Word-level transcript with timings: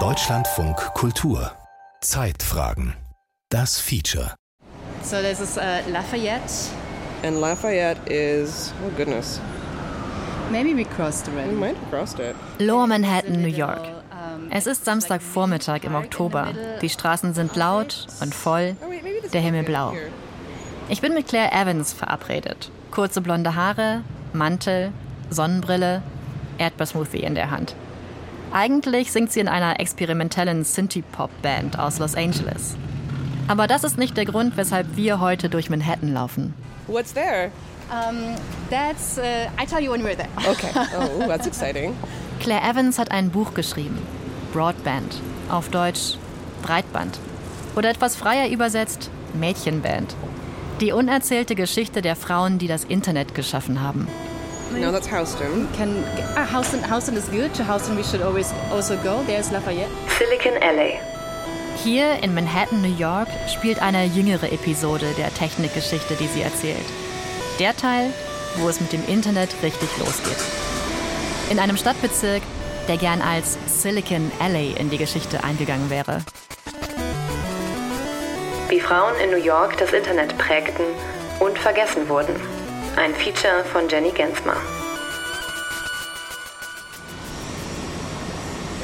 Deutschlandfunk 0.00 0.78
Kultur 0.94 1.52
Zeitfragen 2.00 2.94
Das 3.50 3.78
Feature 3.78 4.34
So 5.02 5.20
this 5.20 5.40
is 5.40 5.58
uh, 5.58 5.82
Lafayette. 5.90 6.70
And 7.22 7.38
Lafayette 7.38 7.98
is, 8.10 8.72
oh 8.82 8.90
goodness, 8.96 9.42
Maybe 10.50 10.72
we 10.74 10.84
crossed 10.84 11.26
the 11.26 11.32
we 11.32 11.52
might 11.52 11.76
have 11.76 11.90
crossed 11.90 12.18
it. 12.18 12.34
Lower 12.58 12.86
Manhattan, 12.86 13.42
New 13.42 13.48
York. 13.48 13.86
Es 14.48 14.66
ist 14.66 14.86
Samstagvormittag 14.86 15.84
im 15.84 15.94
Oktober. 15.94 16.54
Die 16.80 16.88
Straßen 16.88 17.34
sind 17.34 17.56
laut 17.56 18.06
und 18.22 18.34
voll, 18.34 18.74
Oh 18.80 19.28
der 19.34 19.40
Himmel 19.42 19.64
blau. 19.64 19.92
Ich 20.88 21.02
bin 21.02 21.12
mit 21.12 21.28
Claire 21.28 21.52
Evans 21.52 21.92
verabredet. 21.92 22.70
Kurze 22.90 23.20
blonde 23.20 23.54
Haare, 23.54 24.02
Mantel, 24.32 24.92
Sonnenbrille, 25.28 26.02
Erdbeersmoothie 26.56 27.22
in 27.22 27.34
der 27.34 27.50
Hand. 27.50 27.74
Eigentlich 28.52 29.12
singt 29.12 29.32
sie 29.32 29.40
in 29.40 29.48
einer 29.48 29.80
experimentellen 29.80 30.64
Synthie-Pop-Band 30.64 31.78
aus 31.78 31.98
Los 31.98 32.14
Angeles. 32.14 32.76
Aber 33.48 33.66
das 33.66 33.82
ist 33.82 33.96
nicht 33.96 34.16
der 34.16 34.26
Grund, 34.26 34.56
weshalb 34.56 34.94
wir 34.96 35.20
heute 35.20 35.48
durch 35.48 35.70
Manhattan 35.70 36.12
laufen. 36.12 36.54
What's 36.86 37.14
there? 37.14 37.50
Um, 37.90 38.36
that's. 38.70 39.18
Uh, 39.18 39.48
I 39.60 39.66
tell 39.66 39.82
you 39.82 39.90
when 39.90 40.02
we're 40.02 40.16
there. 40.16 40.28
Okay. 40.48 40.70
Oh, 40.96 41.26
that's 41.26 41.46
exciting. 41.46 41.94
Claire 42.40 42.62
Evans 42.62 42.98
hat 42.98 43.10
ein 43.10 43.30
Buch 43.30 43.54
geschrieben. 43.54 43.98
Broadband. 44.52 45.20
Auf 45.50 45.70
Deutsch 45.70 46.16
Breitband. 46.62 47.18
Oder 47.74 47.90
etwas 47.90 48.16
freier 48.16 48.50
übersetzt 48.50 49.10
Mädchenband. 49.34 50.14
Die 50.80 50.92
unerzählte 50.92 51.54
Geschichte 51.54 52.02
der 52.02 52.16
Frauen, 52.16 52.58
die 52.58 52.68
das 52.68 52.84
Internet 52.84 53.34
geschaffen 53.34 53.80
haben. 53.80 54.08
Now 54.80 54.90
that's 54.90 55.06
Houston. 55.06 55.68
Can 55.74 55.98
uh, 56.36 56.46
Houston? 56.46 56.82
Houston 56.84 57.16
is 57.16 57.28
good. 57.28 57.54
To 57.54 57.64
Houston 57.64 57.96
we 57.96 58.02
should 58.02 58.22
always 58.22 58.52
also 58.70 58.96
go. 59.02 59.22
There's 59.24 59.50
Lafayette. 59.52 59.90
Silicon 60.18 60.62
Alley. 60.62 60.98
Hier 61.82 62.22
in 62.22 62.34
Manhattan, 62.34 62.80
New 62.80 62.96
York, 62.96 63.28
spielt 63.48 63.80
eine 63.82 64.04
jüngere 64.04 64.52
Episode 64.52 65.06
der 65.16 65.32
Technikgeschichte, 65.34 66.14
die 66.14 66.26
sie 66.28 66.42
erzählt. 66.42 66.84
Der 67.58 67.76
Teil, 67.76 68.12
wo 68.56 68.68
es 68.68 68.80
mit 68.80 68.92
dem 68.92 69.04
Internet 69.08 69.50
richtig 69.62 69.88
losgeht. 69.98 70.36
In 71.50 71.58
einem 71.58 71.76
Stadtbezirk, 71.76 72.42
der 72.88 72.96
gern 72.96 73.20
als 73.20 73.58
Silicon 73.66 74.30
Alley 74.40 74.74
in 74.78 74.90
die 74.90 74.98
Geschichte 74.98 75.42
eingegangen 75.44 75.90
wäre. 75.90 76.22
Wie 78.68 78.80
Frauen 78.80 79.14
in 79.22 79.30
New 79.30 79.44
York 79.44 79.76
das 79.78 79.92
Internet 79.92 80.36
prägten 80.38 80.84
und 81.40 81.58
vergessen 81.58 82.08
wurden. 82.08 82.34
Ein 82.96 83.14
Feature 83.14 83.64
von 83.64 83.88
Jenny 83.88 84.10
Gensmer. 84.10 84.56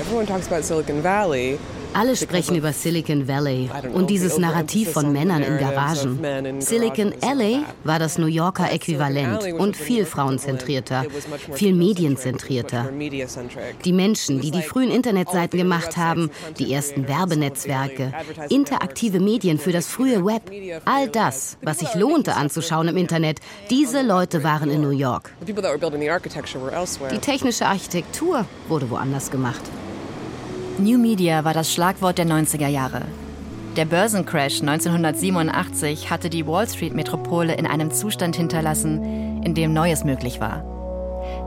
Everyone 0.01 0.27
talks 0.27 0.47
about 0.47 0.65
Silicon 0.65 1.03
Valley. 1.03 1.59
Alle 1.99 2.15
sprechen 2.15 2.55
über 2.55 2.73
Silicon 2.73 3.27
Valley 3.27 3.69
und 3.93 4.09
dieses 4.09 4.39
Narrativ 4.39 4.93
von 4.93 5.13
Männern 5.13 5.43
in 5.43 5.59
Garagen. 5.59 6.61
Silicon 6.61 7.13
Alley 7.23 7.65
war 7.83 7.99
das 7.99 8.19
New 8.19 8.29
Yorker 8.29 8.71
Äquivalent 8.71 9.53
und 9.55 9.77
viel 9.77 10.05
frauenzentrierter, 10.05 11.07
viel 11.53 11.75
medienzentrierter. 11.75 12.93
Die 13.85 13.93
Menschen, 13.93 14.41
die 14.41 14.53
die 14.53 14.63
frühen 14.63 14.93
Internetseiten 14.93 15.59
gemacht 15.59 15.97
haben, 15.97 16.31
die 16.61 16.73
ersten 16.73 17.09
Werbenetzwerke, 17.09 18.13
interaktive 18.49 19.19
Medien 19.19 19.59
für 19.59 19.73
das 19.73 19.89
frühe 19.89 20.25
Web, 20.25 20.53
all 20.85 21.09
das, 21.09 21.59
was 21.63 21.81
sich 21.81 21.93
lohnte 21.97 22.37
anzuschauen 22.37 22.87
im 22.87 22.97
Internet, 22.97 23.41
diese 23.71 24.03
Leute 24.03 24.45
waren 24.45 24.71
in 24.71 24.83
New 24.83 24.91
York. 24.91 25.33
Die 25.45 27.19
technische 27.19 27.67
Architektur 27.67 28.45
wurde 28.69 28.89
woanders 28.89 29.33
gemacht. 29.33 29.63
New 30.79 30.97
Media 30.97 31.45
war 31.45 31.55
das 31.55 31.73
Schlagwort 31.73 32.19
der 32.19 32.27
90er 32.27 32.69
Jahre. 32.69 33.03
Der 33.77 33.85
Börsencrash 33.85 34.61
1987 34.61 36.09
hatte 36.09 36.31
die 36.31 36.47
Wall 36.47 36.69
Street-Metropole 36.69 37.55
in 37.55 37.67
einem 37.67 37.91
Zustand 37.91 38.37
hinterlassen, 38.37 39.43
in 39.43 39.55
dem 39.55 39.73
Neues 39.73 40.05
möglich 40.05 40.41
war. 40.41 40.65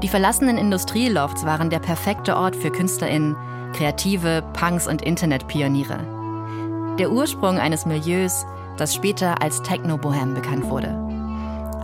Die 0.03 0.09
verlassenen 0.09 0.57
Industrielofts 0.57 1.45
waren 1.45 1.69
der 1.69 1.79
perfekte 1.79 2.35
Ort 2.35 2.57
für 2.57 2.71
KünstlerInnen, 2.71 3.37
Kreative, 3.73 4.43
Punks 4.51 4.85
und 4.85 5.01
Internetpioniere. 5.01 5.99
Der 6.99 7.09
Ursprung 7.09 7.57
eines 7.57 7.85
Milieus, 7.85 8.45
das 8.75 8.93
später 8.93 9.41
als 9.41 9.61
Techno-Bohem 9.61 10.33
bekannt 10.33 10.69
wurde. 10.69 10.89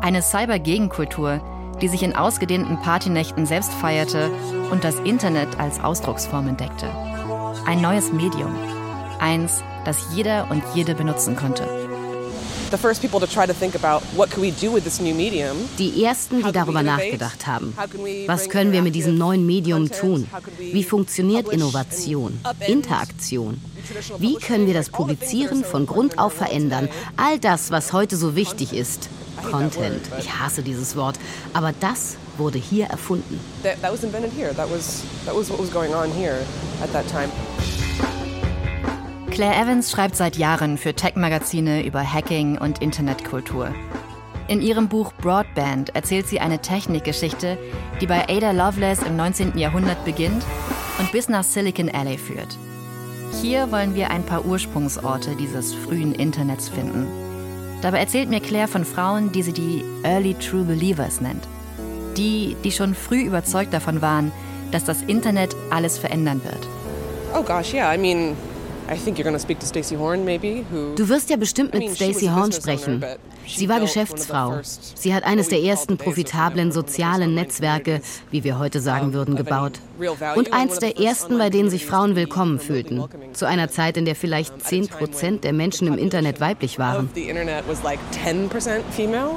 Eine 0.02 0.22
Cyber-Gegenkultur, 0.22 1.40
die 1.82 1.88
sich 1.88 2.04
in 2.04 2.16
ausgedehnten 2.16 2.82
Partynächten 2.82 3.46
selbst 3.46 3.74
feierte 3.74 4.30
und 4.70 4.84
das 4.84 5.00
Internet 5.00 5.58
als 5.60 5.82
Ausdrucksform 5.82 6.50
entdeckte. 6.50 6.88
Ein 7.68 7.82
neues 7.82 8.14
Medium. 8.14 8.56
Eins, 9.20 9.62
das 9.84 9.98
jeder 10.16 10.50
und 10.50 10.64
jede 10.74 10.96
benutzen 10.96 11.36
konnte. 11.36 11.68
Die 15.78 16.04
ersten, 16.06 16.44
die 16.44 16.52
darüber 16.54 16.82
nachgedacht 16.82 17.46
haben. 17.46 17.78
Was 18.26 18.48
können 18.48 18.72
wir 18.72 18.82
mit 18.82 18.96
diesem 18.96 19.18
neuen 19.18 19.46
Medium 19.46 19.92
tun? 19.92 20.30
Wie 20.58 20.86
funktioniert 20.86 21.50
Innovation, 21.50 22.40
Interaktion? 22.66 23.60
Wie 24.18 24.36
können 24.36 24.66
wir 24.66 24.74
das 24.74 24.90
Publizieren 24.90 25.66
von 25.66 25.86
Grund 25.86 26.20
auf 26.20 26.32
verändern? 26.32 26.88
All 27.18 27.38
das, 27.38 27.70
was 27.70 27.92
heute 27.92 28.16
so 28.16 28.38
wichtig 28.38 28.72
ist. 28.72 29.10
Content. 29.52 30.02
Ich 30.20 30.34
hasse 30.34 30.64
dieses 30.64 30.96
Wort. 30.96 31.20
Aber 31.54 31.74
das 31.80 32.16
wurde 32.38 32.60
hier 32.60 32.86
erfunden. 32.88 33.40
That, 33.64 33.82
that 33.82 33.92
was 33.92 34.04
invented 34.04 34.32
here. 34.34 34.54
That 34.54 34.70
was 34.70 35.04
that 35.26 35.36
was 35.36 35.50
what 35.50 35.60
was 35.60 35.72
going 35.72 35.94
on 35.94 36.12
here 36.12 36.40
at 36.82 36.92
that 36.94 37.08
time. 37.08 37.30
Claire 39.38 39.62
Evans 39.62 39.92
schreibt 39.92 40.16
seit 40.16 40.36
Jahren 40.38 40.80
für 40.80 40.96
Tech-Magazine 40.96 41.86
über 41.86 42.02
Hacking 42.02 42.58
und 42.58 42.82
Internetkultur. 42.82 43.70
In 44.48 44.64
ihrem 44.64 44.88
Buch 44.88 45.14
Broadband 45.14 45.96
erzählt 45.96 46.28
sie 46.28 46.40
eine 46.40 46.58
Technikgeschichte, 46.58 47.60
die 48.02 48.08
bei 48.08 48.28
Ada 48.30 48.50
Lovelace 48.50 49.04
im 49.04 49.16
19. 49.16 49.56
Jahrhundert 49.56 50.04
beginnt 50.06 50.44
und 50.98 51.12
bis 51.12 51.30
nach 51.30 51.44
Silicon 51.44 51.92
Alley 51.92 52.18
führt. 52.18 52.58
Hier 53.40 53.72
wollen 53.72 53.94
wir 53.94 54.10
ein 54.10 54.24
paar 54.24 54.44
Ursprungsorte 54.44 55.36
dieses 55.36 55.72
frühen 55.72 56.16
Internets 56.16 56.70
finden. 56.70 57.06
Dabei 57.84 58.00
erzählt 58.00 58.30
mir 58.30 58.40
Claire 58.40 58.68
von 58.68 58.86
Frauen, 58.86 59.32
die 59.32 59.44
sie 59.44 59.54
die 59.54 59.84
Early 60.02 60.34
True 60.34 60.64
Believers 60.64 61.22
nennt. 61.22 61.48
Die, 62.18 62.56
die 62.64 62.72
schon 62.72 62.96
früh 62.96 63.22
überzeugt 63.22 63.72
davon 63.72 64.02
waren, 64.02 64.32
dass 64.72 64.84
das 64.84 65.04
Internet 65.04 65.56
alles 65.70 66.00
verändern 66.00 66.42
wird. 66.44 66.68
Oh 67.36 67.44
gosh, 67.44 67.76
yeah. 67.76 67.94
I 67.94 68.00
mean, 68.00 68.36
I 68.90 68.96
think 68.96 69.18
you're 69.18 69.26
going 69.26 69.34
to 69.34 69.40
speak 69.40 69.60
to 69.60 69.66
Stacey 69.66 69.96
Horn, 69.96 70.24
maybe, 70.24 70.64
who. 70.72 70.96
Du 70.96 71.10
wirst 71.10 71.30
ja 71.30 71.36
bestimmt 71.36 71.74
mit 71.74 71.94
Stacey 71.94 72.28
Horn 72.28 72.54
sprechen. 72.54 73.04
Sie 73.46 73.68
war 73.68 73.82
Geschäftsfrau. 73.82 74.62
Sie 74.64 75.14
hat 75.14 75.26
eines 75.26 75.50
der 75.50 75.62
ersten 75.62 75.98
profitablen 75.98 76.72
sozialen 76.72 77.36
Netzwerke, 77.36 78.02
wie 78.32 78.46
wir 78.46 78.60
heute 78.60 78.80
sagen 78.80 79.12
würden, 79.12 79.36
gebaut. 79.36 79.80
Und 80.36 80.54
eins 80.54 80.80
der 80.80 80.98
ersten, 80.98 81.38
bei 81.38 81.50
denen 81.50 81.70
sich 81.70 81.86
Frauen 81.86 82.16
willkommen 82.16 82.60
fühlten. 82.60 83.04
Zu 83.34 83.46
einer 83.46 83.70
Zeit, 83.70 83.98
in 83.98 84.06
der 84.06 84.16
vielleicht 84.16 84.62
10 84.62 84.88
Prozent 84.88 85.44
der 85.44 85.52
Menschen 85.52 85.88
im 85.88 85.98
Internet 85.98 86.40
weiblich 86.40 86.80
waren. 86.80 87.08
Of 87.08 87.12
the 87.14 87.28
internet 87.28 87.66
was 87.68 87.84
like 87.84 88.00
10% 88.26 88.82
female. 88.92 89.32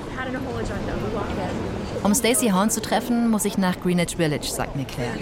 Um 2.05 2.15
Stacey 2.15 2.51
Horn 2.51 2.71
zu 2.71 2.81
treffen, 2.81 3.29
muss 3.29 3.45
ich 3.45 3.59
nach 3.59 3.81
Greenwich 3.81 4.17
Village, 4.17 4.47
sagt 4.47 4.77
mir 4.77 4.85
Claire. 4.85 5.19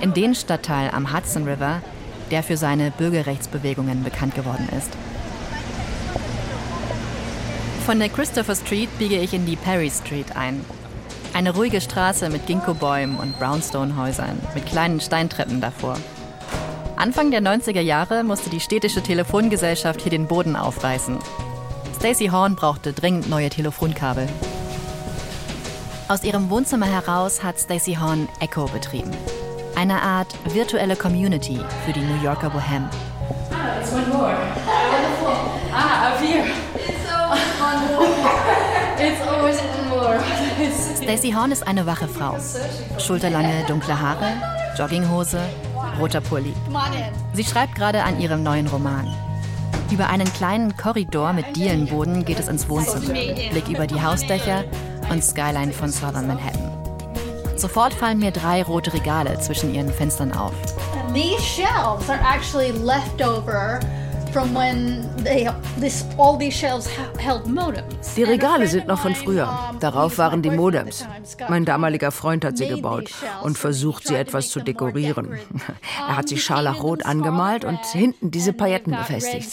In 0.00 0.14
den 0.14 0.34
Stadtteil 0.34 0.90
am 0.90 1.14
Hudson 1.14 1.44
River, 1.44 1.82
der 2.30 2.42
für 2.42 2.56
seine 2.56 2.90
Bürgerrechtsbewegungen 2.90 4.02
bekannt 4.02 4.34
geworden 4.34 4.68
ist. 4.76 4.90
Von 7.86 7.98
der 7.98 8.08
Christopher 8.08 8.56
Street 8.56 8.88
biege 8.98 9.18
ich 9.18 9.34
in 9.34 9.44
die 9.44 9.56
Perry 9.56 9.90
Street 9.90 10.34
ein. 10.36 10.64
Eine 11.34 11.54
ruhige 11.54 11.80
Straße 11.80 12.30
mit 12.30 12.46
Ginkgo-Bäumen 12.46 13.18
und 13.18 13.38
Brownstone-Häusern 13.38 14.38
mit 14.54 14.66
kleinen 14.66 15.00
Steintreppen 15.00 15.60
davor. 15.60 15.96
Anfang 16.96 17.30
der 17.30 17.42
90er 17.42 17.80
Jahre 17.80 18.24
musste 18.24 18.50
die 18.50 18.60
städtische 18.60 19.02
Telefongesellschaft 19.02 20.00
hier 20.00 20.10
den 20.10 20.28
Boden 20.28 20.56
aufreißen. 20.56 21.18
Stacey 21.98 22.28
Horn 22.28 22.54
brauchte 22.54 22.92
dringend 22.92 23.28
neue 23.28 23.50
Telefonkabel. 23.50 24.28
Aus 26.06 26.22
ihrem 26.22 26.50
Wohnzimmer 26.50 26.86
heraus 26.86 27.42
hat 27.42 27.58
Stacey 27.58 27.96
Horn 27.96 28.28
Echo 28.40 28.66
betrieben. 28.66 29.10
Eine 29.76 30.00
Art 30.02 30.28
virtuelle 30.52 30.96
Community 30.96 31.58
für 31.84 31.92
die 31.92 32.00
New 32.00 32.22
Yorker 32.22 32.50
Bohem. 32.50 32.88
It's 33.80 33.92
one 33.92 34.08
more. 34.08 34.34
Ah, 35.72 36.12
up 36.12 36.20
here. 36.20 36.44
It's 36.76 37.10
always 37.10 37.42
one 37.60 37.96
more. 37.96 38.08
it's 38.98 39.26
always 39.26 39.58
one 39.58 39.88
more. 39.88 40.20
Stacey 41.02 41.32
Horn 41.32 41.50
ist 41.50 41.66
eine 41.66 41.86
wache 41.86 42.06
Frau. 42.06 42.36
Schulterlange, 42.98 43.64
dunkle 43.66 44.00
Haare, 44.00 44.32
Jogginghose, 44.78 45.40
roter 45.98 46.20
Pulli. 46.20 46.54
Sie 47.32 47.44
schreibt 47.44 47.74
gerade 47.74 48.04
an 48.04 48.20
ihrem 48.20 48.42
neuen 48.42 48.68
Roman. 48.68 49.12
Über 49.90 50.08
einen 50.08 50.32
kleinen 50.32 50.76
Korridor 50.76 51.32
mit 51.32 51.56
Dielenboden 51.56 52.24
geht 52.24 52.38
es 52.38 52.48
ins 52.48 52.68
Wohnzimmer. 52.68 53.12
Blick 53.12 53.68
über 53.68 53.86
die 53.86 54.00
Hausdächer 54.00 54.64
und 55.10 55.22
Skyline 55.22 55.72
von 55.72 55.90
Southern 55.90 56.26
Manhattan. 56.26 56.73
Sofort 57.56 57.94
fallen 57.94 58.18
mir 58.18 58.30
drei 58.30 58.62
rote 58.62 58.92
Regale 58.92 59.38
zwischen 59.40 59.74
ihren 59.74 59.92
Fenstern 59.92 60.32
auf. 60.32 60.52
These 61.12 61.42
shelves 61.42 62.10
are 62.10 62.20
actually 62.20 62.72
leftover 62.72 63.80
die 68.16 68.22
Regale 68.24 68.66
sind 68.66 68.88
noch 68.88 68.98
von 68.98 69.14
früher. 69.14 69.74
Darauf 69.78 70.18
waren 70.18 70.42
die 70.42 70.50
Modems. 70.50 71.06
Mein 71.48 71.64
damaliger 71.64 72.10
Freund 72.10 72.44
hat 72.44 72.58
sie 72.58 72.66
gebaut 72.66 73.10
und 73.42 73.56
versucht, 73.56 74.08
sie 74.08 74.16
etwas 74.16 74.48
zu 74.48 74.58
dekorieren. 74.58 75.38
Er 76.08 76.16
hat 76.16 76.28
sie 76.28 76.38
scharlachrot 76.38 77.06
angemalt 77.06 77.64
und 77.64 77.78
hinten 77.86 78.32
diese 78.32 78.52
Pailletten 78.52 78.96
befestigt. 78.96 79.52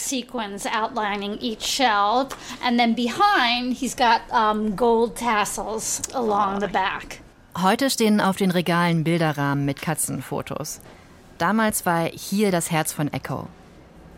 Heute 7.57 7.89
stehen 7.89 8.21
auf 8.21 8.37
den 8.37 8.49
Regalen 8.49 9.03
Bilderrahmen 9.03 9.65
mit 9.65 9.81
Katzenfotos. 9.81 10.79
Damals 11.37 11.85
war 11.85 12.05
hier 12.05 12.49
das 12.49 12.71
Herz 12.71 12.93
von 12.93 13.11
Echo. 13.11 13.45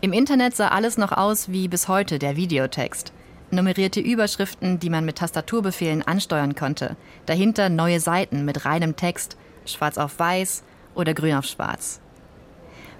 Im 0.01 0.13
Internet 0.13 0.56
sah 0.56 0.68
alles 0.68 1.00
noch 1.00 1.12
aus 1.12 1.51
wie 1.51 1.68
bis 1.68 1.88
heute 1.88 2.19
der 2.19 2.35
Videotext. 2.35 3.12
Nummerierte 3.50 4.00
Überschriften, 4.00 4.80
die 4.80 4.91
man 4.91 5.03
mit 5.03 5.18
Tastaturbefehlen 5.18 6.03
ansteuern 6.03 6.53
konnte. 6.53 6.95
Dahinter 7.25 7.69
neue 7.69 8.00
Seiten 8.00 8.45
mit 8.45 8.65
reinem 8.65 8.95
Text, 8.95 9.35
schwarz 9.65 9.97
auf 9.97 10.19
weiß 10.19 10.63
oder 10.94 11.15
grün 11.15 11.33
auf 11.33 11.45
schwarz. 11.45 12.01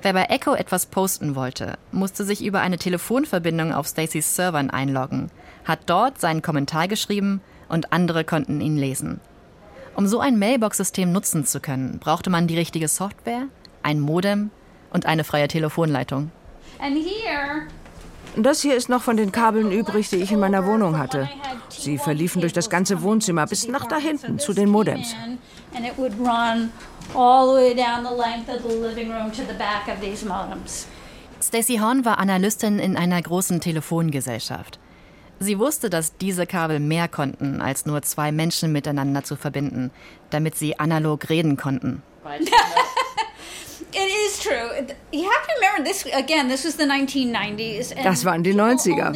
Wer 0.01 0.13
bei 0.13 0.24
Echo 0.25 0.56
etwas 0.56 0.88
posten 0.88 1.35
wollte, 1.35 1.77
musste 1.91 2.25
sich 2.25 2.44
über 2.44 2.59
eine 2.62 2.80
Telefonverbindung 2.80 3.71
auf 3.71 3.88
Stacys 3.88 4.35
Servern 4.35 4.71
einloggen, 4.71 5.30
hat 5.63 5.81
dort 5.85 6.19
seinen 6.19 6.41
Kommentar 6.41 6.88
geschrieben 6.88 7.39
und 7.69 7.94
andere 7.94 8.24
konnten 8.24 8.62
ihn 8.62 8.77
lesen. 8.77 9.21
Um 9.95 10.07
so 10.07 10.19
ein 10.19 10.40
Mailbox-System 10.40 11.12
nutzen 11.12 11.45
zu 11.45 11.60
können, 11.60 12.00
brauchte 12.00 12.30
man 12.30 12.48
die 12.48 12.57
richtige 12.57 12.88
Software, 12.88 13.44
ein 13.84 14.00
Modem 14.00 14.50
und 14.92 15.06
eine 15.06 15.24
freie 15.24 15.48
Telefonleitung. 15.48 16.31
Das 18.36 18.62
hier 18.62 18.75
ist 18.75 18.90
noch 18.90 19.04
von 19.04 19.16
den 19.16 19.31
Kabeln 19.31 19.72
übrig, 19.72 20.10
die 20.10 20.16
ich 20.16 20.31
in 20.31 20.40
meiner 20.40 20.66
Wohnung 20.66 20.98
hatte. 20.98 21.30
Sie 21.69 22.00
verliefen 22.00 22.42
durch 22.42 22.54
das 22.54 22.69
ganze 22.69 23.04
Wohnzimmer 23.04 23.45
bis 23.45 23.68
nach 23.68 23.86
da 23.86 23.98
hinten 23.98 24.40
zu 24.40 24.54
den 24.54 24.69
Modems. 24.69 25.16
Stacey 31.42 31.78
Horn 31.78 32.06
war 32.06 32.18
Analystin 32.18 32.80
in 32.80 32.98
einer 32.98 33.22
großen 33.22 33.60
Telefongesellschaft. 33.60 34.80
Sie 35.44 35.60
wusste, 35.60 35.90
dass 35.90 36.16
diese 36.16 36.48
Kabel 36.48 36.80
mehr 36.80 37.10
konnten, 37.10 37.60
als 37.60 37.86
nur 37.86 38.01
zwei 38.01 38.31
Menschen 38.31 38.72
miteinander 38.72 39.25
zu 39.25 39.36
verbinden, 39.36 39.92
damit 40.30 40.56
sie 40.56 40.80
analog 40.80 41.30
reden 41.30 41.57
konnten. 41.57 42.01
Das 48.03 48.25
waren 48.25 48.44
die 48.44 48.53
90er. 48.53 49.15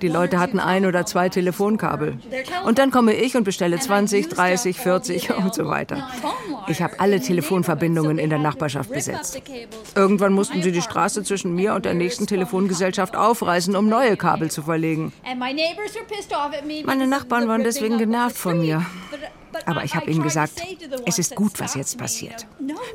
Die 0.00 0.08
Leute 0.08 0.38
hatten 0.38 0.60
ein 0.60 0.86
oder 0.86 1.06
zwei 1.06 1.28
Telefonkabel. 1.28 2.18
Und 2.64 2.78
dann 2.78 2.90
komme 2.90 3.14
ich 3.14 3.36
und 3.36 3.44
bestelle 3.44 3.78
20, 3.78 4.28
30, 4.28 4.78
40 4.78 5.30
und 5.34 5.54
so 5.54 5.66
weiter. 5.66 6.08
Ich 6.68 6.82
habe 6.82 7.00
alle 7.00 7.20
Telefonverbindungen 7.20 8.18
in 8.18 8.30
der 8.30 8.38
Nachbarschaft 8.38 8.90
besetzt. 8.90 9.40
Irgendwann 9.94 10.32
mussten 10.32 10.62
sie 10.62 10.72
die 10.72 10.82
Straße 10.82 11.22
zwischen 11.22 11.54
mir 11.54 11.74
und 11.74 11.84
der 11.84 11.94
nächsten 11.94 12.26
Telefongesellschaft 12.26 13.16
aufreißen, 13.16 13.74
um 13.76 13.88
neue 13.88 14.16
Kabel 14.16 14.50
zu 14.50 14.62
verlegen. 14.62 15.12
Meine 16.84 17.06
Nachbarn 17.06 17.48
waren 17.48 17.62
deswegen 17.64 17.98
genervt 17.98 18.36
von 18.36 18.60
mir. 18.60 18.84
Aber 19.64 19.84
ich 19.84 19.94
habe 19.94 20.10
ihnen 20.10 20.22
gesagt, 20.22 20.52
es 21.06 21.18
ist 21.18 21.34
gut, 21.34 21.58
was 21.58 21.74
jetzt 21.74 21.98
passiert. 21.98 22.46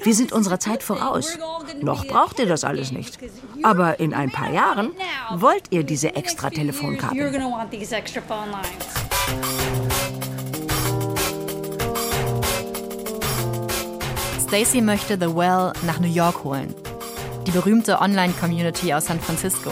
Wir 0.03 0.13
sind 0.13 0.31
unserer 0.31 0.59
Zeit 0.59 0.83
voraus. 0.83 1.37
Noch 1.81 2.05
braucht 2.05 2.39
ihr 2.39 2.45
das 2.45 2.63
alles 2.63 2.91
nicht. 2.91 3.17
Aber 3.63 3.99
in 3.99 4.13
ein 4.13 4.31
paar 4.31 4.51
Jahren 4.51 4.91
wollt 5.35 5.63
ihr 5.71 5.83
diese 5.83 6.15
extra 6.15 6.49
Telefonkabel. 6.49 7.31
Stacy 14.47 14.81
möchte 14.81 15.17
The 15.19 15.35
Well 15.35 15.73
nach 15.85 15.99
New 15.99 16.13
York 16.13 16.43
holen. 16.43 16.75
Die 17.47 17.51
berühmte 17.51 17.99
Online-Community 17.99 18.93
aus 18.93 19.07
San 19.07 19.19
Francisco, 19.19 19.71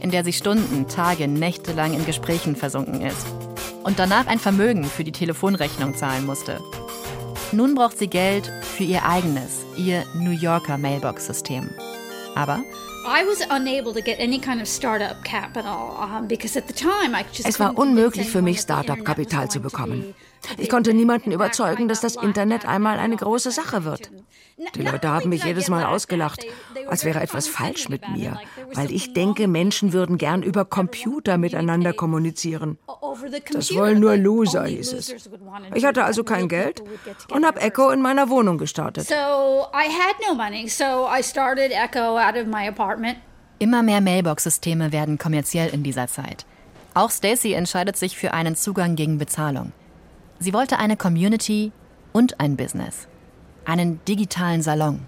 in 0.00 0.10
der 0.10 0.24
sie 0.24 0.32
Stunden, 0.32 0.86
Tage, 0.88 1.28
Nächte 1.28 1.72
lang 1.72 1.94
in 1.94 2.06
Gesprächen 2.06 2.56
versunken 2.56 3.02
ist 3.02 3.26
und 3.82 3.98
danach 3.98 4.26
ein 4.26 4.38
Vermögen 4.38 4.84
für 4.84 5.04
die 5.04 5.12
Telefonrechnung 5.12 5.96
zahlen 5.96 6.26
musste. 6.26 6.60
Nun 7.52 7.74
braucht 7.74 7.98
sie 7.98 8.06
Geld 8.06 8.52
für 8.62 8.84
ihr 8.84 9.04
eigenes, 9.04 9.64
ihr 9.76 10.04
New 10.14 10.30
Yorker 10.30 10.78
Mailbox-System. 10.78 11.68
Aber 12.36 12.62
es 17.44 17.58
war 17.60 17.76
unmöglich 17.76 18.30
für 18.30 18.42
mich, 18.42 18.60
Startup-Kapital 18.60 19.50
zu 19.50 19.60
bekommen. 19.60 20.14
Ich 20.58 20.68
konnte 20.68 20.94
niemanden 20.94 21.32
überzeugen, 21.32 21.88
dass 21.88 22.00
das 22.00 22.16
Internet 22.16 22.66
einmal 22.66 22.98
eine 22.98 23.16
große 23.16 23.50
Sache 23.50 23.84
wird. 23.84 24.10
Die 24.74 24.82
Leute 24.82 25.08
haben 25.08 25.30
mich 25.30 25.44
jedes 25.44 25.68
Mal 25.68 25.84
ausgelacht, 25.86 26.44
als 26.86 27.04
wäre 27.04 27.20
etwas 27.20 27.48
falsch 27.48 27.88
mit 27.88 28.06
mir, 28.10 28.38
weil 28.74 28.92
ich 28.92 29.14
denke, 29.14 29.48
Menschen 29.48 29.94
würden 29.94 30.18
gern 30.18 30.42
über 30.42 30.66
Computer 30.66 31.38
miteinander 31.38 31.94
kommunizieren. 31.94 32.78
Das 33.52 33.74
wollen 33.74 34.00
nur 34.00 34.16
Loser, 34.16 34.66
hieß 34.66 34.92
es. 34.92 35.14
Ich 35.74 35.84
hatte 35.84 36.04
also 36.04 36.24
kein 36.24 36.48
Geld 36.48 36.82
und 37.30 37.46
habe 37.46 37.60
Echo 37.60 37.90
in 37.90 38.02
meiner 38.02 38.28
Wohnung 38.28 38.58
gestartet. 38.58 39.08
Immer 43.58 43.82
mehr 43.82 44.00
Mailbox-Systeme 44.00 44.92
werden 44.92 45.18
kommerziell 45.18 45.68
in 45.68 45.82
dieser 45.82 46.08
Zeit. 46.08 46.46
Auch 46.94 47.10
Stacy 47.10 47.52
entscheidet 47.52 47.96
sich 47.96 48.16
für 48.16 48.32
einen 48.32 48.56
Zugang 48.56 48.96
gegen 48.96 49.18
Bezahlung. 49.18 49.72
Sie 50.38 50.52
wollte 50.54 50.78
eine 50.78 50.96
Community 50.96 51.72
und 52.12 52.40
ein 52.40 52.56
Business. 52.56 53.06
Einen 53.64 54.00
digitalen 54.06 54.62
Salon. 54.62 55.00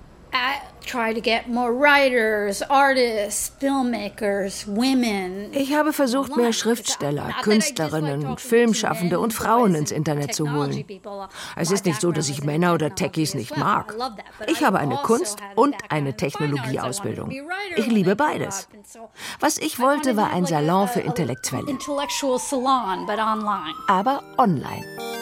Ich 5.53 5.75
habe 5.75 5.93
versucht, 5.93 6.37
mehr 6.37 6.53
Schriftsteller, 6.53 7.31
Künstlerinnen, 7.43 8.37
Filmschaffende 8.39 9.21
und 9.21 9.33
Frauen 9.33 9.75
ins 9.75 9.91
Internet 9.91 10.35
zu 10.35 10.53
holen. 10.53 10.85
Es 11.57 11.71
ist 11.71 11.85
nicht 11.85 12.01
so, 12.01 12.13
dass 12.13 12.29
ich 12.29 12.45
Männer 12.45 12.75
oder 12.75 12.95
Techies 12.95 13.35
nicht 13.35 13.57
mag. 13.57 13.95
Ich 14.47 14.65
habe 14.65 14.79
eine 14.79 14.97
Kunst- 14.97 15.39
und 15.55 15.75
eine 15.89 16.17
Technologieausbildung. 16.17 17.33
Ich 17.77 17.87
liebe 17.87 18.17
beides. 18.17 18.69
Was 19.41 19.59
ich 19.59 19.79
wollte, 19.79 20.17
war 20.17 20.31
ein 20.33 20.47
Salon 20.47 20.89
für 20.89 21.01
Intellektuelle. 21.01 21.79
Aber 23.89 24.23
online. 24.39 25.22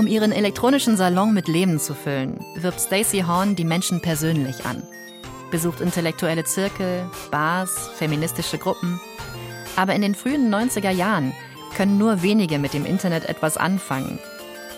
Um 0.00 0.06
ihren 0.06 0.32
elektronischen 0.32 0.96
Salon 0.96 1.34
mit 1.34 1.46
Leben 1.46 1.78
zu 1.78 1.92
füllen, 1.92 2.40
wirbt 2.54 2.80
Stacey 2.80 3.20
Horn 3.20 3.54
die 3.54 3.66
Menschen 3.66 4.00
persönlich 4.00 4.64
an. 4.64 4.82
Besucht 5.50 5.82
intellektuelle 5.82 6.44
Zirkel, 6.44 7.04
Bars, 7.30 7.90
feministische 7.96 8.56
Gruppen. 8.56 8.98
Aber 9.76 9.94
in 9.94 10.00
den 10.00 10.14
frühen 10.14 10.50
90er 10.50 10.88
Jahren 10.88 11.34
können 11.76 11.98
nur 11.98 12.22
wenige 12.22 12.58
mit 12.58 12.72
dem 12.72 12.86
Internet 12.86 13.28
etwas 13.28 13.58
anfangen, 13.58 14.18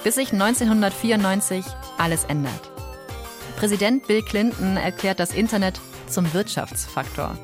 bis 0.02 0.16
sich 0.16 0.32
1994 0.32 1.64
alles 1.98 2.24
ändert. 2.24 2.72
Präsident 3.54 4.08
Bill 4.08 4.22
Clinton 4.22 4.76
erklärt 4.76 5.20
das 5.20 5.32
Internet 5.32 5.80
zum 6.08 6.34
Wirtschaftsfaktor, 6.34 7.38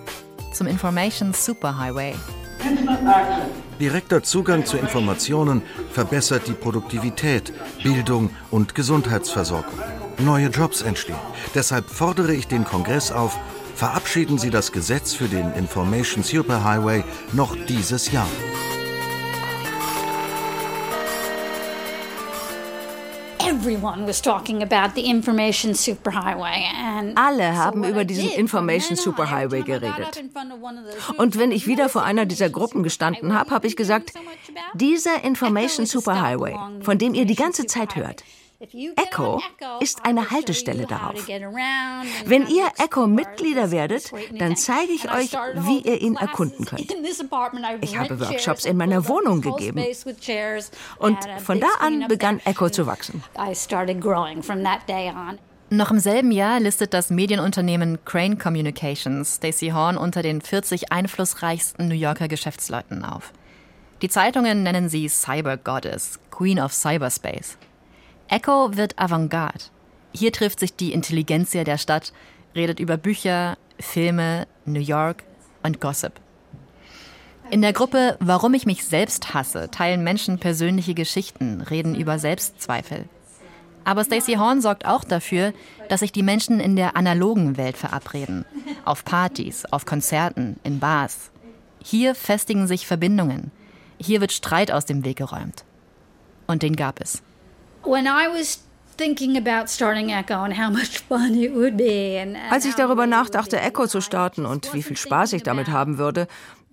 zum 0.53 0.67
Information 0.67 1.33
Superhighway. 1.33 2.17
Direkter 3.81 4.23
Zugang 4.23 4.67
zu 4.67 4.77
Informationen 4.77 5.63
verbessert 5.93 6.43
die 6.47 6.53
Produktivität, 6.53 7.53
Bildung 7.83 8.31
und 8.51 8.75
Gesundheitsversorgung. 8.75 9.79
Neue 10.19 10.49
Jobs 10.49 10.83
entstehen. 10.83 11.17
Deshalb 11.55 11.89
fordere 11.89 12.35
ich 12.35 12.49
den 12.49 12.65
Kongress 12.65 13.13
auf, 13.13 13.39
verabschieden 13.77 14.39
Sie 14.39 14.51
das 14.51 14.73
Gesetz 14.73 15.15
für 15.15 15.29
den 15.29 15.53
Information 15.53 16.25
Superhighway 16.25 17.05
noch 17.33 17.57
dieses 17.69 18.11
Jahr. 18.11 18.27
Alle 27.17 27.57
haben 27.57 27.85
über 27.85 28.05
diesen 28.05 28.31
Information 28.31 28.97
Superhighway 28.97 29.63
geredet. 29.63 30.25
Und 31.17 31.39
wenn 31.39 31.53
ich 31.53 31.67
wieder 31.67 31.89
vor 31.89 32.03
einer 32.03 32.27
dieser 32.27 32.51
Gruppen 32.51 32.83
gestanden 32.83 33.35
habe, 33.35 33.51
habe 33.51 33.67
ich 33.67 33.77
gesagt, 33.77 34.13
dieser 34.75 35.25
Information 35.25 35.87
Superhighway, 35.87 36.57
von 36.83 36.99
dem 36.99 37.15
ihr 37.15 37.25
die 37.25 37.35
ganze 37.35 37.67
Zeit 37.67 37.97
hört, 37.97 38.25
Echo 38.61 39.41
ist 39.79 40.05
eine 40.05 40.31
Haltestelle 40.31 40.87
darauf. 40.87 41.15
Wenn 42.25 42.49
ihr 42.49 42.67
Echo-Mitglieder 42.79 43.71
werdet, 43.71 44.11
dann 44.37 44.57
zeige 44.57 44.93
ich 44.93 45.09
euch, 45.13 45.33
wie 45.55 45.79
ihr 45.79 46.01
ihn 46.01 46.17
erkunden 46.17 46.65
könnt. 46.65 46.93
Ich 47.83 47.97
habe 47.97 48.19
Workshops 48.19 48.65
in 48.65 48.77
meiner 48.77 49.07
Wohnung 49.07 49.43
gegeben. 49.43 49.85
Und 50.99 51.19
von 51.39 51.61
da 51.61 51.69
an 51.79 52.09
begann 52.09 52.41
Echo 52.45 52.69
zu 52.69 52.87
wachsen. 52.87 53.23
Noch 55.71 55.91
im 55.93 56.01
selben 56.01 56.33
Jahr 56.33 56.59
listet 56.59 56.95
das 56.95 57.11
Medienunternehmen 57.11 58.05
Crane 58.05 58.39
Communications 58.39 59.37
Stacey 59.37 59.69
Horn 59.69 59.97
unter 59.97 60.23
den 60.23 60.41
40 60.41 60.91
einflussreichsten 60.91 61.87
New 61.87 61.95
Yorker 61.95 62.27
Geschäftsleuten 62.27 63.05
auf. 63.05 63.33
Die 64.03 64.09
Zeitungen 64.09 64.65
nennen 64.65 64.89
sie 64.89 65.09
Cyber 65.09 65.57
Goddess, 65.57 66.19
Queen 66.31 66.59
of 66.59 66.73
Cyberspace. 66.73 67.59
Echo 68.29 68.77
wird 68.77 68.99
Avantgarde. 68.99 69.65
Hier 70.13 70.33
trifft 70.33 70.61
sich 70.61 70.75
die 70.75 70.93
Intelligenzia 70.93 71.65
der 71.65 71.79
Stadt, 71.79 72.13
redet 72.55 72.79
über 72.79 72.99
Bücher, 72.99 73.57
Filme, 73.79 74.47
New 74.67 74.81
York 74.81 75.25
und 75.63 75.81
Gossip. 75.81 76.13
In 77.51 77.63
der 77.63 77.73
Gruppe 77.73 78.19
Warum 78.21 78.53
ich 78.53 78.67
mich 78.67 78.85
selbst 78.85 79.33
hasse 79.33 79.71
teilen 79.71 80.05
Menschen 80.05 80.39
persönliche 80.39 80.93
Geschichten, 80.93 81.63
reden 81.63 81.95
über 81.95 82.19
Selbstzweifel. 82.19 83.09
Aber 83.85 84.05
Stacey 84.05 84.35
Horn 84.35 84.61
sorgt 84.61 84.85
auch 84.85 85.05
dafür, 85.05 85.55
dass 85.89 86.01
sich 86.01 86.13
die 86.13 86.23
Menschen 86.23 86.61
in 86.61 86.77
der 86.77 86.95
analogen 86.95 87.57
Welt 87.57 87.79
verabreden. 87.79 88.45
Auf 88.85 89.07
Partys, 89.07 89.65
auf 89.65 89.87
Konzerten, 89.87 90.61
in 90.63 90.79
Bars. 90.79 91.31
Hier 91.83 92.15
festigen 92.15 92.67
sich 92.67 92.87
Verbindungen. 92.87 93.51
Hier 93.99 94.21
wird 94.21 94.33
Streit 94.33 94.71
aus 94.71 94.85
dem 94.85 95.07
Weg 95.07 95.17
geräumt. 95.17 95.65
Und 96.47 96.63
den 96.63 96.77
gab 96.77 97.01
es. 97.01 97.23
Als 102.51 102.65
ich 102.65 102.75
darüber 102.75 103.07
nachdachte, 103.07 103.61
Echo 103.61 103.87
zu 103.87 104.01
starten 104.01 104.45
und 104.45 104.75
wie 104.75 104.83
viel 104.83 104.97
Spaß 104.97 105.33
ich 105.35 105.45
damit 105.45 105.69
haben 105.69 105.99
würde, 105.99 106.27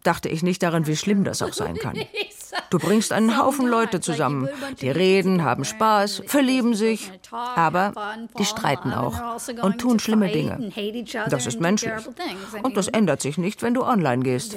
dachte 0.04 0.30
ich 0.30 0.44
nicht 0.44 0.64
daran, 0.64 0.88
wie 0.88 0.96
schlimm 0.96 1.24
das 1.24 1.42
auch 1.42 1.54
sein 1.54 1.78
kann. 1.78 1.98
Du 2.70 2.80
bringst 2.80 3.12
einen 3.12 3.38
Haufen 3.38 3.68
Leute 3.68 4.00
zusammen. 4.00 4.48
Die 4.80 4.90
reden, 4.90 5.44
haben 5.44 5.66
Spaß, 5.66 6.24
verlieben 6.26 6.74
sich, 6.74 7.12
aber 7.32 7.94
die 8.40 8.46
streiten 8.46 8.94
auch 8.94 9.38
und 9.62 9.80
tun 9.80 10.00
schlimme 10.00 10.30
Dinge. 10.32 10.72
Das 11.30 11.46
ist 11.48 11.60
menschlich. 11.60 11.92
Und 12.64 12.78
das 12.78 12.88
ändert 12.88 13.22
sich 13.22 13.38
nicht, 13.38 13.62
wenn 13.62 13.74
du 13.74 13.84
online 13.84 14.24
gehst. 14.24 14.54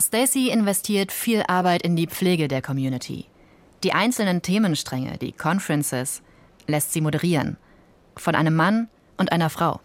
Stacy 0.00 0.50
investiert 0.50 1.12
viel 1.12 1.42
Arbeit 1.46 1.82
in 1.82 1.96
die 1.96 2.06
Pflege 2.06 2.48
der 2.48 2.62
Community. 2.62 3.26
Die 3.82 3.92
einzelnen 3.92 4.42
Themenstränge, 4.42 5.18
die 5.18 5.32
Conferences, 5.32 6.22
lässt 6.66 6.92
sie 6.92 7.00
moderieren. 7.00 7.56
Von 8.16 8.34
einem 8.34 8.54
Mann 8.54 8.88
und 9.16 9.32
einer 9.32 9.50
Frau. 9.50 9.80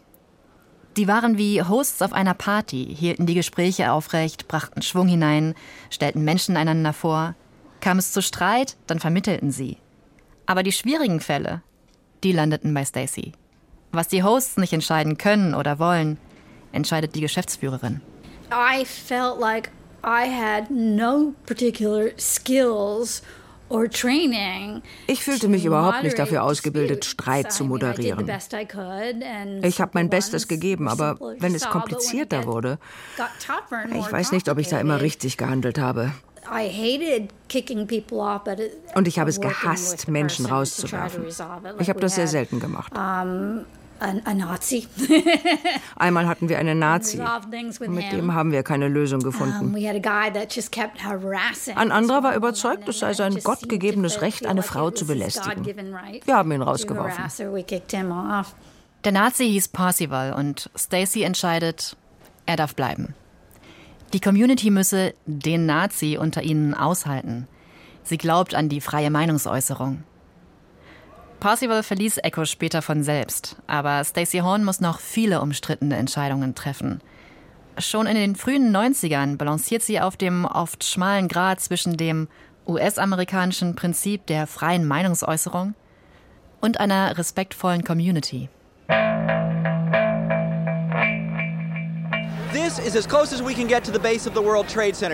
Die 0.98 1.08
waren 1.08 1.38
wie 1.38 1.62
Hosts 1.62 2.02
auf 2.02 2.14
einer 2.14 2.34
Party, 2.34 2.96
hielten 2.98 3.26
die 3.26 3.36
Gespräche 3.36 3.92
aufrecht, 3.92 4.48
brachten 4.48 4.82
Schwung 4.82 5.08
hinein, 5.08 5.54
stellten 5.90 6.24
Menschen 6.24 6.58
einander 6.58 6.94
vor. 6.94 7.36
Kam 7.80 8.00
es 8.00 8.12
zu 8.12 8.22
Streit, 8.22 8.76
dann 8.88 9.00
vermittelten 9.00 9.52
sie. 9.52 9.78
Aber 10.46 10.64
die 10.64 10.72
schwierigen 10.72 11.22
Fälle, 11.22 11.62
die 12.24 12.32
landeten 12.32 12.74
bei 12.74 12.84
Stacy. 12.84 13.34
Was 13.92 14.08
die 14.08 14.24
Hosts 14.24 14.58
nicht 14.58 14.74
entscheiden 14.74 15.18
können 15.18 15.54
oder 15.54 15.80
wollen, 15.80 16.18
entscheidet 16.72 17.16
die 17.16 17.22
Geschäftsführerin. 17.22 18.02
I 18.52 18.84
felt 18.84 19.40
like 19.40 19.72
I 20.04 20.26
had 20.28 20.70
no 20.70 21.34
particular 21.46 22.12
skills 22.18 23.22
ich 25.08 25.24
fühlte 25.24 25.48
mich 25.48 25.64
überhaupt 25.64 26.02
nicht 26.02 26.18
dafür 26.18 26.44
ausgebildet, 26.44 27.06
Streit 27.06 27.52
zu 27.52 27.64
moderieren. 27.66 28.28
Ich 29.62 29.82
habe 29.82 29.92
mein 29.94 30.10
Bestes 30.10 30.48
gegeben, 30.48 30.88
aber 30.88 31.18
wenn 31.40 31.54
es 31.54 31.68
komplizierter 31.70 32.46
wurde, 32.46 32.80
ich 33.94 34.12
weiß 34.12 34.32
nicht, 34.32 34.50
ob 34.50 34.58
ich 34.58 34.70
da 34.70 34.80
immer 34.80 35.02
richtig 35.02 35.38
gehandelt 35.38 35.78
habe. 35.78 36.12
Und 38.96 39.08
ich 39.08 39.20
habe 39.20 39.30
es 39.30 39.40
gehasst, 39.40 40.08
Menschen 40.08 40.46
rauszuwerfen. 40.48 41.26
Ich 41.80 41.90
habe 41.90 42.00
das 42.00 42.16
sehr 42.16 42.28
selten 42.28 42.60
gemacht 42.60 42.92
ein 44.00 44.38
Nazi. 44.38 44.88
Einmal 45.96 46.28
hatten 46.28 46.50
wir 46.50 46.60
einen 46.60 46.80
Nazi. 46.80 47.22
Mit 47.88 48.12
dem 48.12 48.34
haben 48.34 48.52
wir 48.52 48.64
keine 48.64 48.88
Lösung 48.88 49.20
gefunden. 49.22 49.76
Ein 51.76 51.92
anderer 51.92 52.24
war 52.24 52.36
überzeugt, 52.36 52.88
es 52.90 53.00
sei 53.00 53.14
sein 53.14 53.40
gottgegebenes 53.44 54.22
Recht, 54.22 54.46
eine 54.46 54.64
Frau 54.64 54.92
zu 54.92 55.06
belästigen. 55.06 55.66
Wir 55.66 56.36
haben 56.36 56.52
ihn 56.52 56.62
rausgeworfen. 56.62 57.26
Der 59.04 59.12
Nazi 59.14 59.46
hieß 59.46 59.70
Parsival 59.70 60.34
und 60.34 60.70
Stacy 60.78 61.24
entscheidet, 61.24 61.96
er 62.46 62.58
darf 62.58 62.76
bleiben. 62.76 63.14
Die 64.14 64.20
Community 64.20 64.72
müsse 64.72 65.14
den 65.26 65.66
Nazi 65.66 66.18
unter 66.20 66.42
ihnen 66.42 66.74
aushalten. 66.74 67.48
Sie 68.04 68.18
glaubt 68.18 68.56
an 68.56 68.68
die 68.68 68.82
freie 68.82 69.12
Meinungsäußerung. 69.12 70.04
Parsival 71.40 71.84
verließ 71.84 72.18
Echo 72.24 72.44
später 72.44 72.82
von 72.82 73.02
selbst, 73.02 73.56
aber 73.66 74.04
Stacey 74.04 74.40
Horn 74.40 74.66
muss 74.66 74.82
noch 74.82 75.00
viele 75.00 75.42
umstrittene 75.42 75.96
Entscheidungen 75.96 76.54
treffen. 76.54 77.00
Schon 77.78 78.08
in 78.08 78.16
den 78.16 78.36
frühen 78.36 78.76
90ern 78.76 79.38
balanciert 79.38 79.82
sie 79.82 80.02
auf 80.02 80.18
dem 80.18 80.44
oft 80.44 80.84
schmalen 80.84 81.30
Grat 81.30 81.62
zwischen 81.62 81.96
dem 81.96 82.28
US-amerikanischen 82.68 83.76
Prinzip 83.76 84.28
der 84.28 84.48
freien 84.48 84.86
Meinungsäußerung 84.86 85.76
und 86.60 86.80
einer 86.82 87.18
respektvollen 87.18 87.86
Community. 87.86 88.50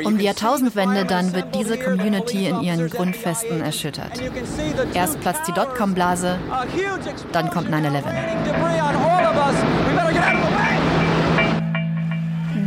Um 0.06 0.18
die 0.18 0.24
Jahrtausendwende 0.25 1.06
dann 1.06 1.34
wird 1.34 1.56
diese 1.56 1.77
Community 1.77 2.48
in 2.48 2.62
ihren 2.62 2.89
Grundfesten 2.89 3.62
erschüttert. 3.62 4.12
Erst 4.94 5.20
platzt 5.20 5.48
die 5.48 5.51
Dotcom-Blase, 5.51 6.39
dann 7.32 7.50
kommt 7.50 7.70
9-11. 7.70 8.04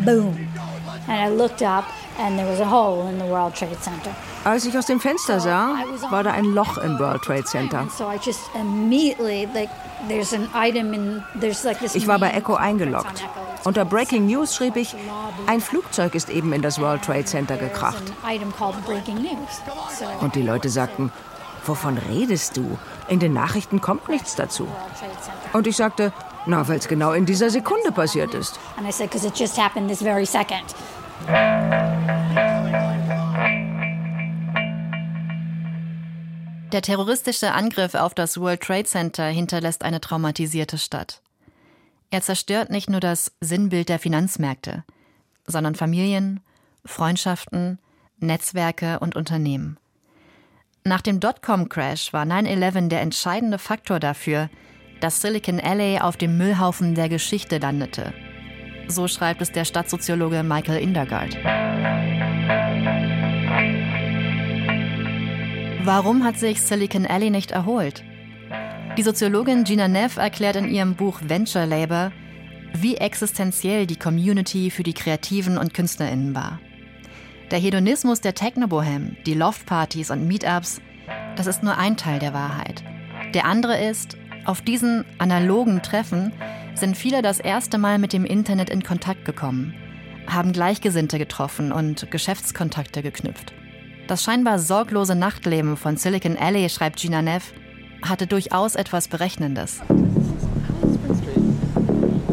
Boom. 0.04 0.48
And 1.06 1.18
I 1.18 1.28
looked 1.28 1.62
up 1.62 1.84
and 2.18 2.38
there 2.38 2.46
was 2.46 2.60
a 2.60 2.66
hole 2.66 3.08
in 3.08 3.18
the 3.18 3.24
World 3.24 3.54
Trade 3.54 3.80
Center. 3.80 4.10
Als 4.44 4.64
ich 4.66 4.76
aus 4.76 4.86
dem 4.86 5.00
Fenster 5.00 5.40
sah, 5.40 5.74
war 6.10 6.22
da 6.22 6.32
ein 6.32 6.44
Loch 6.44 6.78
im 6.78 6.98
World 6.98 7.22
Trade 7.22 7.44
Center. 7.44 7.86
Ich 11.94 12.06
war 12.06 12.18
bei 12.18 12.30
Echo 12.30 12.54
eingeloggt. 12.54 13.24
Unter 13.64 13.84
Breaking 13.84 14.26
News 14.26 14.54
schrieb 14.54 14.76
ich, 14.76 14.94
ein 15.46 15.60
Flugzeug 15.60 16.14
ist 16.14 16.30
eben 16.30 16.52
in 16.52 16.62
das 16.62 16.80
World 16.80 17.02
Trade 17.02 17.24
Center 17.24 17.56
gekracht. 17.56 18.02
Und 20.20 20.34
die 20.34 20.42
Leute 20.42 20.68
sagten, 20.68 21.12
wovon 21.66 21.98
redest 21.98 22.56
du? 22.56 22.78
In 23.08 23.18
den 23.20 23.32
Nachrichten 23.32 23.80
kommt 23.80 24.08
nichts 24.08 24.36
dazu. 24.36 24.68
Und 25.52 25.66
ich 25.66 25.76
sagte, 25.76 26.12
na, 26.46 26.66
weil 26.68 26.78
es 26.78 26.88
genau 26.88 27.12
in 27.12 27.26
dieser 27.26 27.50
Sekunde 27.50 27.92
passiert 27.92 28.34
ist. 28.34 28.58
Der 36.72 36.82
terroristische 36.82 37.52
Angriff 37.52 37.94
auf 37.94 38.12
das 38.12 38.38
World 38.38 38.60
Trade 38.60 38.84
Center 38.84 39.26
hinterlässt 39.26 39.82
eine 39.84 40.02
traumatisierte 40.02 40.76
Stadt. 40.76 41.22
Er 42.10 42.20
zerstört 42.20 42.70
nicht 42.70 42.90
nur 42.90 43.00
das 43.00 43.32
Sinnbild 43.40 43.88
der 43.88 43.98
Finanzmärkte, 43.98 44.84
sondern 45.46 45.74
Familien, 45.74 46.40
Freundschaften, 46.84 47.78
Netzwerke 48.18 48.98
und 48.98 49.16
Unternehmen. 49.16 49.78
Nach 50.84 51.00
dem 51.00 51.20
Dotcom-Crash 51.20 52.12
war 52.12 52.24
9-11 52.24 52.88
der 52.88 53.00
entscheidende 53.00 53.58
Faktor 53.58 53.98
dafür, 53.98 54.50
dass 55.00 55.22
Silicon 55.22 55.60
Alley 55.60 56.00
auf 56.00 56.16
dem 56.16 56.36
Müllhaufen 56.36 56.94
der 56.94 57.08
Geschichte 57.08 57.58
landete. 57.58 58.12
So 58.88 59.08
schreibt 59.08 59.40
es 59.40 59.52
der 59.52 59.64
Stadtsoziologe 59.64 60.42
Michael 60.42 60.82
Indergaard. 60.82 61.36
Warum 65.88 66.22
hat 66.22 66.38
sich 66.38 66.60
Silicon 66.60 67.06
Alley 67.06 67.30
nicht 67.30 67.50
erholt? 67.50 68.04
Die 68.98 69.02
Soziologin 69.02 69.64
Gina 69.64 69.88
Neff 69.88 70.18
erklärt 70.18 70.56
in 70.56 70.68
ihrem 70.68 70.96
Buch 70.96 71.18
Venture 71.26 71.64
Labor, 71.64 72.12
wie 72.74 72.98
existenziell 72.98 73.86
die 73.86 73.96
Community 73.96 74.70
für 74.70 74.82
die 74.82 74.92
Kreativen 74.92 75.56
und 75.56 75.72
KünstlerInnen 75.72 76.34
war. 76.34 76.60
Der 77.50 77.58
Hedonismus 77.58 78.20
der 78.20 78.34
Technobohem, 78.34 79.16
die 79.24 79.32
Loftpartys 79.32 80.10
und 80.10 80.28
Meetups, 80.28 80.82
das 81.36 81.46
ist 81.46 81.62
nur 81.62 81.78
ein 81.78 81.96
Teil 81.96 82.18
der 82.18 82.34
Wahrheit. 82.34 82.84
Der 83.32 83.46
andere 83.46 83.82
ist, 83.82 84.18
auf 84.44 84.60
diesen 84.60 85.06
analogen 85.16 85.80
Treffen 85.80 86.32
sind 86.74 86.98
viele 86.98 87.22
das 87.22 87.40
erste 87.40 87.78
Mal 87.78 87.98
mit 87.98 88.12
dem 88.12 88.26
Internet 88.26 88.68
in 88.68 88.82
Kontakt 88.82 89.24
gekommen, 89.24 89.72
haben 90.26 90.52
Gleichgesinnte 90.52 91.16
getroffen 91.16 91.72
und 91.72 92.10
Geschäftskontakte 92.10 93.00
geknüpft. 93.00 93.54
Das 94.08 94.22
scheinbar 94.22 94.58
sorglose 94.58 95.14
Nachtleben 95.14 95.76
von 95.76 95.98
Silicon 95.98 96.38
Alley, 96.38 96.70
schreibt 96.70 96.98
Gina 96.98 97.20
Neff, 97.20 97.52
hatte 98.00 98.26
durchaus 98.26 98.74
etwas 98.74 99.06
Berechnendes. 99.06 99.82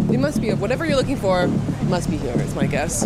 It 0.09 0.21
must 0.21 0.41
be 0.41 0.57
whatever 0.57 0.85
you're 0.85 0.95
looking 0.95 1.17
for 1.17 1.49
must 1.89 2.09
be 2.09 2.15
here. 2.15 2.33
Is 2.41 2.55
my 2.55 2.65
guess. 2.65 3.05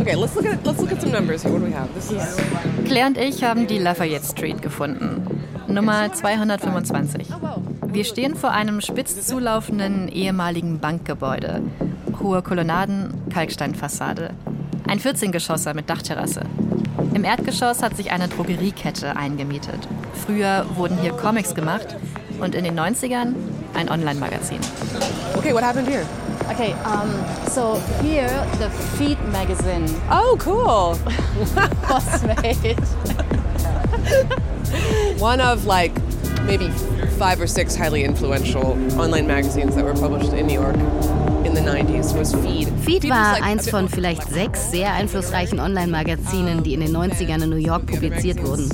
Okay, 0.00 0.14
let's 0.14 0.34
look 0.34 0.44
at 0.44 0.62
let's 0.66 0.78
look 0.78 0.92
at 0.92 1.00
some 1.00 1.10
numbers 1.10 1.42
here. 1.42 1.50
What 1.50 1.62
do 1.62 1.66
we 1.66 1.74
have? 1.74 1.88
This 1.94 2.10
is 2.10 2.36
Claire 2.86 3.06
und 3.06 3.16
ich 3.16 3.42
haben 3.42 3.66
die 3.66 3.78
Lafayette 3.78 4.26
Street 4.26 4.60
gefunden. 4.60 5.40
Nummer 5.66 6.12
225. 6.12 7.26
Wir 7.86 8.04
stehen 8.04 8.36
vor 8.36 8.50
einem 8.50 8.82
spitz 8.82 9.26
zulaufenden 9.26 10.08
ehemaligen 10.08 10.78
Bankgebäude. 10.78 11.62
Hohe 12.22 12.42
Kolonnaden, 12.42 13.14
Kalksteinfassade. 13.32 14.34
Ein 14.86 14.98
14-Geschosser 14.98 15.72
mit 15.72 15.88
Dachterrasse. 15.88 16.42
Im 17.14 17.24
Erdgeschoss 17.24 17.82
hat 17.82 17.96
sich 17.96 18.12
eine 18.12 18.28
Drogeriekette 18.28 19.16
eingemietet. 19.16 19.88
Früher 20.24 20.64
wurden 20.76 20.96
hier 20.98 21.12
Comics 21.12 21.54
gemacht 21.54 21.96
und 22.40 22.54
in 22.54 22.64
den 22.64 22.78
90ern 22.78 23.34
ein 23.74 23.90
Online-Magazin. 23.90 24.60
Okay, 25.36 25.52
what 25.52 25.62
happened 25.62 25.88
here? 25.88 26.04
Okay, 26.50 26.74
um, 26.84 27.10
so 27.50 27.80
here 28.02 28.46
the 28.58 28.68
Feet 28.96 29.18
magazine. 29.32 29.86
Oh, 30.10 30.36
cool. 30.38 30.96
was 31.88 32.22
made. 32.24 32.78
One 35.20 35.40
of 35.40 35.66
like 35.66 35.92
maybe 36.44 36.68
five 37.18 37.40
or 37.40 37.46
six 37.46 37.74
highly 37.76 38.04
influential 38.04 38.78
online 39.00 39.26
magazines 39.26 39.74
that 39.74 39.84
were 39.84 39.94
published 39.94 40.32
in 40.32 40.46
New 40.46 40.54
York. 40.54 40.76
In 41.44 41.54
the 41.54 41.60
90s 41.60 42.14
was 42.18 42.34
Feed. 42.34 42.68
Feed 42.84 43.08
war 43.08 43.42
eins 43.42 43.70
von 43.70 43.88
vielleicht 43.88 44.28
sechs 44.28 44.70
sehr 44.70 44.92
einflussreichen 44.92 45.58
Online-Magazinen, 45.58 46.62
die 46.62 46.74
in 46.74 46.80
den 46.80 46.94
90ern 46.94 47.42
in 47.42 47.50
New 47.50 47.56
York 47.56 47.86
publiziert 47.86 48.42
wurden. 48.42 48.68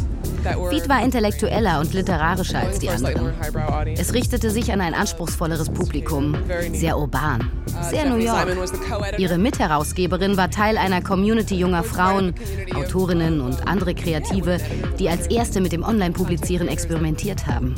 Feed 0.70 0.88
war 0.88 1.02
intellektueller 1.02 1.80
und 1.80 1.92
literarischer 1.92 2.60
als 2.60 2.78
die 2.78 2.88
anderen. 2.88 3.32
Es 3.96 4.14
richtete 4.14 4.50
sich 4.50 4.72
an 4.72 4.80
ein 4.80 4.94
anspruchsvolleres 4.94 5.70
Publikum, 5.70 6.36
sehr 6.72 6.98
urban, 6.98 7.50
sehr 7.90 8.08
New 8.08 8.16
York. 8.16 8.48
Ihre 9.18 9.38
Mitherausgeberin 9.38 10.36
war 10.36 10.50
Teil 10.50 10.78
einer 10.78 11.02
Community 11.02 11.56
junger 11.56 11.82
Frauen, 11.82 12.34
Autorinnen 12.74 13.40
und 13.40 13.66
andere 13.66 13.94
Kreative, 13.94 14.58
die 14.98 15.08
als 15.08 15.26
erste 15.26 15.60
mit 15.60 15.72
dem 15.72 15.82
Online-Publizieren 15.82 16.68
experimentiert 16.68 17.46
haben. 17.46 17.74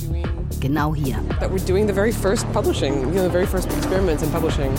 Genau 0.60 0.94
hier. 0.94 1.16
That 1.40 1.50
we're 1.50 1.64
doing 1.66 1.86
the 1.86 1.94
very 1.94 2.12
first 2.12 2.50
publishing, 2.52 3.00
you 3.00 3.12
know, 3.12 3.24
the 3.24 3.30
very 3.30 3.46
first 3.46 3.68
experiments 3.72 4.22
in 4.22 4.30
publishing, 4.30 4.70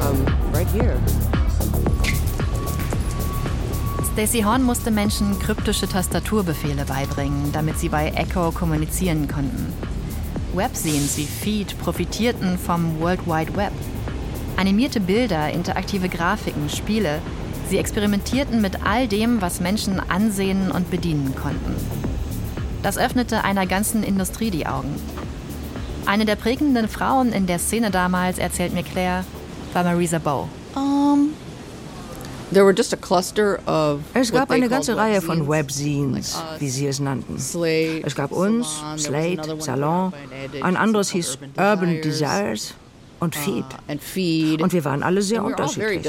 um, 0.00 0.26
right 0.52 0.66
here. 0.72 0.96
Stacey 4.20 4.42
Horn 4.42 4.62
musste 4.62 4.90
Menschen 4.90 5.38
kryptische 5.38 5.88
Tastaturbefehle 5.88 6.84
beibringen, 6.84 7.52
damit 7.54 7.78
sie 7.78 7.88
bei 7.88 8.10
Echo 8.10 8.50
kommunizieren 8.50 9.28
konnten. 9.28 9.72
Webscenes 10.52 11.16
wie 11.16 11.24
Feed 11.24 11.78
profitierten 11.78 12.58
vom 12.58 13.00
World 13.00 13.26
Wide 13.26 13.56
Web. 13.56 13.72
Animierte 14.58 15.00
Bilder, 15.00 15.48
interaktive 15.48 16.10
Grafiken, 16.10 16.68
Spiele, 16.68 17.22
sie 17.70 17.78
experimentierten 17.78 18.60
mit 18.60 18.84
all 18.84 19.08
dem, 19.08 19.40
was 19.40 19.58
Menschen 19.58 19.98
ansehen 20.10 20.70
und 20.70 20.90
bedienen 20.90 21.34
konnten. 21.34 21.74
Das 22.82 22.98
öffnete 22.98 23.42
einer 23.42 23.64
ganzen 23.64 24.02
Industrie 24.02 24.50
die 24.50 24.66
Augen. 24.66 24.96
Eine 26.04 26.26
der 26.26 26.36
prägenden 26.36 26.90
Frauen 26.90 27.32
in 27.32 27.46
der 27.46 27.58
Szene 27.58 27.90
damals, 27.90 28.36
erzählt 28.36 28.74
mir 28.74 28.82
Claire, 28.82 29.24
war 29.72 29.82
Marisa 29.82 30.18
Bow. 30.18 30.46
Um, 30.74 31.29
es 34.14 34.32
gab 34.32 34.50
eine 34.50 34.68
ganze 34.68 34.96
Reihe 34.96 35.22
von 35.22 35.48
Webzines, 35.48 36.42
wie 36.58 36.68
sie 36.68 36.86
es 36.86 36.98
nannten. 36.98 37.36
Es 37.36 38.14
gab 38.14 38.32
uns, 38.32 38.82
Slate, 38.98 39.60
Salon, 39.60 40.12
ein 40.60 40.76
anderes 40.76 41.10
hieß 41.10 41.38
Urban 41.56 42.00
Desires 42.02 42.74
und 43.20 43.36
Feed. 43.36 43.64
Und 44.60 44.72
wir 44.72 44.84
waren 44.84 45.02
alle 45.02 45.22
sehr 45.22 45.44
unterschiedlich. 45.44 46.08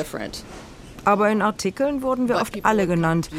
Aber 1.03 1.29
in 1.29 1.41
Artikeln 1.41 2.03
wurden 2.03 2.27
wir 2.29 2.35
oft 2.35 2.63
alle 2.63 2.85
genannt, 2.85 3.29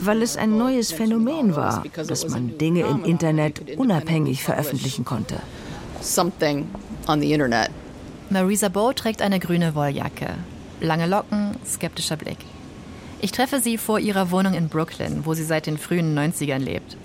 weil 0.00 0.22
es 0.22 0.36
ein 0.36 0.56
neues 0.56 0.92
Phänomen 0.92 1.56
war, 1.56 1.82
dass 1.94 2.28
man 2.28 2.58
Dinge 2.58 2.82
im 2.82 3.04
Internet 3.04 3.76
unabhängig 3.76 4.42
veröffentlichen 4.42 5.04
konnte. 5.04 5.36
Marisa 8.30 8.68
Bow 8.68 8.92
trägt 8.92 9.20
eine 9.20 9.40
grüne 9.40 9.74
Wolljacke, 9.74 10.30
lange 10.82 11.06
Locken, 11.06 11.56
skeptischer 11.64 12.16
Blick. 12.16 12.38
Ich 13.20 13.32
treffe 13.32 13.60
sie 13.60 13.78
vor 13.78 13.98
ihrer 14.00 14.30
Wohnung 14.30 14.54
in 14.54 14.68
Brooklyn, 14.68 15.24
wo 15.24 15.34
sie 15.34 15.44
seit 15.44 15.66
den 15.66 15.78
frühen 15.78 16.18
90ern 16.18 16.58
lebt. 16.58 16.96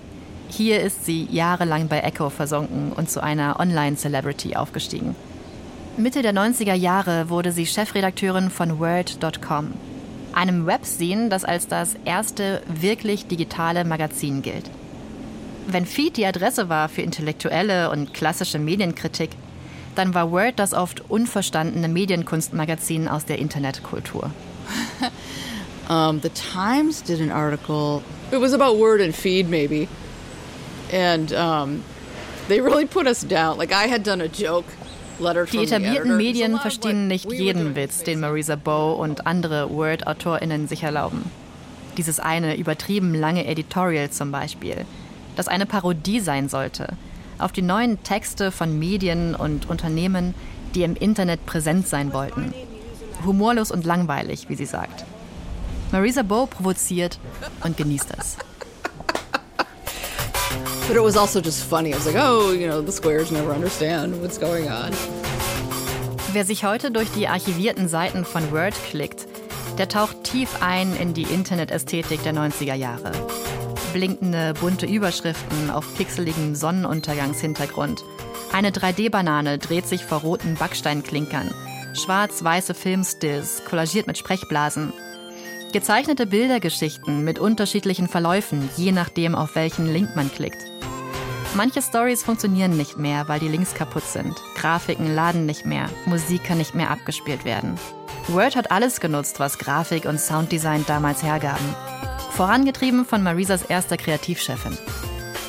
Hier 0.50 0.80
ist 0.80 1.04
sie 1.04 1.28
jahrelang 1.30 1.88
bei 1.88 2.00
Echo 2.00 2.30
versunken 2.30 2.92
und 2.92 3.10
zu 3.10 3.22
einer 3.22 3.60
Online-Celebrity 3.60 4.56
aufgestiegen. 4.56 5.14
Mitte 5.96 6.22
der 6.22 6.32
90er 6.32 6.74
Jahre 6.74 7.28
wurde 7.28 7.52
sie 7.52 7.66
Chefredakteurin 7.66 8.50
von 8.50 8.78
Word.com, 8.78 9.72
einem 10.32 10.66
Webzine, 10.66 11.28
das 11.28 11.44
als 11.44 11.68
das 11.68 11.96
erste 12.04 12.62
wirklich 12.68 13.26
digitale 13.26 13.84
Magazin 13.84 14.42
gilt. 14.42 14.70
Wenn 15.66 15.86
Feed 15.86 16.16
die 16.16 16.24
Adresse 16.24 16.68
war 16.68 16.88
für 16.88 17.02
intellektuelle 17.02 17.90
und 17.90 18.14
klassische 18.14 18.58
Medienkritik, 18.58 19.30
dann 19.98 20.14
war 20.14 20.30
Word 20.30 20.58
das 20.58 20.72
oft 20.72 21.02
unverstandene 21.10 21.88
Medienkunstmagazin 21.88 23.08
aus 23.08 23.24
der 23.24 23.38
Internetkultur. 23.38 24.30
um, 25.88 26.20
the 26.22 26.30
Times 26.30 27.02
did 27.02 27.20
an 27.20 27.32
article. 27.32 28.02
It 28.30 28.40
was 28.40 28.52
about 28.52 28.78
Word 28.78 29.00
and 29.00 29.14
Feed, 29.14 29.48
maybe, 29.48 29.88
and 30.92 31.32
um, 31.32 31.82
they 32.48 32.60
really 32.60 32.86
put 32.86 33.06
us 33.06 33.22
down. 33.26 33.58
Like 33.58 33.72
I 33.72 33.88
had 33.88 34.04
done 34.04 34.22
a 34.22 34.28
joke. 34.28 34.66
Die 35.52 35.58
etablierten 35.58 36.16
Medien 36.16 36.60
verstehen 36.60 37.08
nicht 37.08 37.28
jeden 37.32 37.74
Witz, 37.74 38.04
den 38.04 38.20
Marisa 38.20 38.54
Bow 38.54 38.92
und 38.92 39.26
andere 39.26 39.68
Word-AutorInnen 39.68 40.68
sich 40.68 40.84
erlauben. 40.84 41.28
Dieses 41.96 42.20
eine 42.20 42.56
übertrieben 42.56 43.16
lange 43.16 43.44
Editorial 43.44 44.10
zum 44.10 44.30
Beispiel, 44.30 44.86
das 45.34 45.48
eine 45.48 45.66
Parodie 45.66 46.20
sein 46.20 46.48
sollte, 46.48 46.96
auf 47.38 47.52
die 47.52 47.62
neuen 47.62 48.02
Texte 48.02 48.50
von 48.50 48.78
Medien 48.78 49.34
und 49.34 49.68
Unternehmen, 49.68 50.34
die 50.74 50.82
im 50.82 50.94
Internet 50.94 51.46
präsent 51.46 51.88
sein 51.88 52.12
wollten. 52.12 52.52
Humorlos 53.24 53.70
und 53.70 53.84
langweilig, 53.84 54.48
wie 54.48 54.54
sie 54.54 54.66
sagt. 54.66 55.04
Marisa 55.90 56.22
Bow 56.22 56.46
provoziert 56.46 57.18
und 57.64 57.76
genießt 57.76 58.12
es. 58.18 58.36
But 60.86 60.96
it 60.96 61.02
was 61.02 61.16
also 61.16 61.40
just 61.40 61.64
funny. 61.64 61.90
I 61.90 61.96
was 61.96 62.06
like, 62.06 62.16
oh, 62.16 62.52
you 62.52 62.66
know, 62.66 62.80
the 62.80 62.92
squares 62.92 63.30
never 63.30 63.52
understand 63.52 64.22
what's 64.22 64.38
going 64.38 64.68
on. 64.68 64.90
Wer 66.32 66.44
sich 66.44 66.64
heute 66.64 66.90
durch 66.90 67.10
die 67.10 67.28
archivierten 67.28 67.88
Seiten 67.88 68.24
von 68.24 68.50
Word 68.52 68.74
klickt, 68.90 69.26
der 69.78 69.88
taucht 69.88 70.24
tief 70.24 70.48
ein 70.60 70.94
in 70.96 71.14
die 71.14 71.22
Internetästhetik 71.22 72.22
der 72.22 72.34
90er 72.34 72.74
Jahre 72.74 73.12
blinkende 73.92 74.54
bunte 74.54 74.86
Überschriften 74.86 75.70
auf 75.70 75.96
pixeligem 75.96 76.54
Sonnenuntergangshintergrund. 76.54 78.04
Eine 78.52 78.70
3D-Banane 78.70 79.58
dreht 79.58 79.86
sich 79.86 80.04
vor 80.04 80.18
roten 80.20 80.54
Backsteinklinkern. 80.54 81.50
Schwarz-weiße 81.94 82.74
Filmstills, 82.74 83.62
kollagiert 83.64 84.06
mit 84.06 84.18
Sprechblasen. 84.18 84.92
Gezeichnete 85.72 86.26
Bildergeschichten 86.26 87.24
mit 87.24 87.38
unterschiedlichen 87.38 88.08
Verläufen, 88.08 88.68
je 88.76 88.92
nachdem, 88.92 89.34
auf 89.34 89.54
welchen 89.54 89.86
Link 89.92 90.16
man 90.16 90.32
klickt. 90.32 90.64
Manche 91.54 91.82
Stories 91.82 92.22
funktionieren 92.22 92.76
nicht 92.76 92.98
mehr, 92.98 93.28
weil 93.28 93.40
die 93.40 93.48
Links 93.48 93.74
kaputt 93.74 94.04
sind. 94.04 94.34
Grafiken 94.54 95.14
laden 95.14 95.46
nicht 95.46 95.66
mehr, 95.66 95.88
Musik 96.06 96.44
kann 96.44 96.58
nicht 96.58 96.74
mehr 96.74 96.90
abgespielt 96.90 97.44
werden. 97.44 97.78
Word 98.28 98.56
hat 98.56 98.70
alles 98.70 99.00
genutzt, 99.00 99.40
was 99.40 99.58
Grafik 99.58 100.04
und 100.04 100.20
Sounddesign 100.20 100.84
damals 100.86 101.22
hergaben. 101.22 101.74
Vorangetrieben 102.38 103.04
von 103.04 103.24
Marisas 103.24 103.62
erster 103.62 103.96
Kreativchefin. 103.96 104.78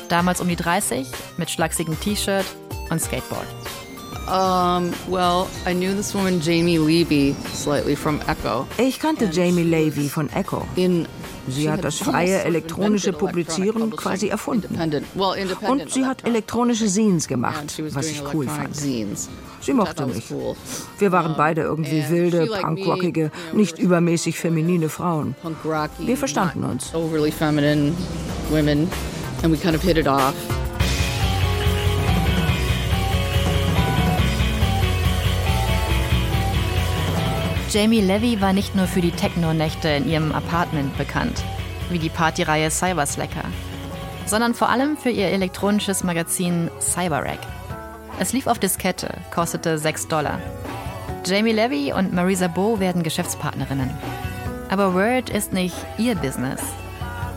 Damals 0.08 0.40
um 0.40 0.48
die 0.48 0.56
30, 0.56 1.06
mit 1.36 1.48
schlachsigem 1.48 1.96
T-Shirt 2.00 2.44
und 2.90 3.00
Skateboard. 3.00 3.46
Um, 4.26 4.92
well, 5.08 5.46
I 5.64 5.72
knew 5.72 5.94
this 5.94 6.12
woman 6.12 6.40
Jamie 6.40 6.78
Levy 6.78 7.36
slightly 7.54 7.94
from 7.94 8.18
Echo. 8.26 8.66
Ich 8.76 8.98
kannte 8.98 9.26
Jamie 9.26 9.62
Levy 9.62 10.08
von 10.08 10.28
Echo. 10.30 10.66
In 10.74 11.06
Sie 11.50 11.70
hat 11.70 11.84
das 11.84 11.98
freie 11.98 12.42
elektronische 12.44 13.12
Publizieren 13.12 13.90
quasi 13.90 14.28
erfunden. 14.28 14.78
Und 15.68 15.90
sie 15.90 16.06
hat 16.06 16.26
elektronische 16.26 16.88
Scenes 16.88 17.28
gemacht, 17.28 17.82
was 17.92 18.06
ich 18.06 18.22
cool 18.32 18.46
fand. 18.46 18.76
Sie 18.76 19.74
mochte 19.74 20.06
mich. 20.06 20.32
Wir 20.98 21.12
waren 21.12 21.34
beide 21.36 21.62
irgendwie 21.62 22.04
wilde, 22.08 22.46
punkrockige, 22.60 23.30
nicht 23.52 23.78
übermäßig 23.78 24.38
feminine 24.38 24.88
Frauen. 24.88 25.34
Wir 25.98 26.16
verstanden 26.16 26.64
uns. 26.64 26.92
Jamie 37.72 38.00
Levy 38.00 38.40
war 38.40 38.52
nicht 38.52 38.74
nur 38.74 38.88
für 38.88 39.00
die 39.00 39.12
Techno-Nächte 39.12 39.88
in 39.88 40.08
ihrem 40.08 40.32
Apartment 40.32 40.98
bekannt, 40.98 41.44
wie 41.88 42.00
die 42.00 42.08
Partyreihe 42.08 42.68
Cyberslacker. 42.68 43.44
sondern 44.26 44.54
vor 44.54 44.68
allem 44.68 44.96
für 44.96 45.10
ihr 45.10 45.28
elektronisches 45.28 46.04
Magazin 46.04 46.70
CyberRack. 46.80 47.40
Es 48.18 48.32
lief 48.32 48.46
auf 48.46 48.58
Diskette, 48.58 49.08
kostete 49.32 49.76
6 49.78 50.08
Dollar. 50.08 50.40
Jamie 51.26 51.52
Levy 51.52 51.92
und 51.92 52.12
Marisa 52.12 52.46
Bo 52.46 52.78
werden 52.78 53.02
Geschäftspartnerinnen. 53.02 53.90
Aber 54.68 54.94
Word 54.94 55.30
ist 55.30 55.52
nicht 55.52 55.74
ihr 55.98 56.14
Business. 56.14 56.60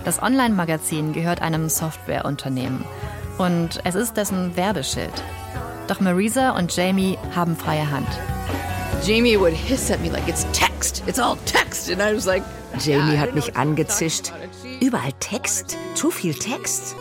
Das 0.05 0.21
Online-Magazin 0.21 1.13
gehört 1.13 1.41
einem 1.41 1.69
Softwareunternehmen 1.69 2.85
und 3.37 3.79
es 3.83 3.95
ist 3.95 4.17
dessen 4.17 4.55
Werbeschild. 4.55 5.23
Doch 5.87 5.99
Marisa 5.99 6.51
und 6.51 6.75
Jamie 6.75 7.17
haben 7.35 7.55
freie 7.55 7.89
Hand. 7.89 8.09
Jamie 9.01 9.37
would 9.37 9.53
hiss 9.53 9.91
at 9.91 9.99
me 10.01 10.09
like 10.09 10.27
it's 10.27 10.45
text, 10.53 11.03
it's 11.07 11.19
all 11.19 11.37
text, 11.45 11.89
and 11.89 12.01
I 12.01 12.13
was 12.13 12.25
like. 12.25 12.43
Jamie 12.79 13.17
hat 13.17 13.35
mich 13.35 13.55
angezischt. 13.55 14.31
Überall 14.79 15.13
Text? 15.19 15.77
Zu 15.95 16.09
viel 16.09 16.33
Text? 16.33 16.95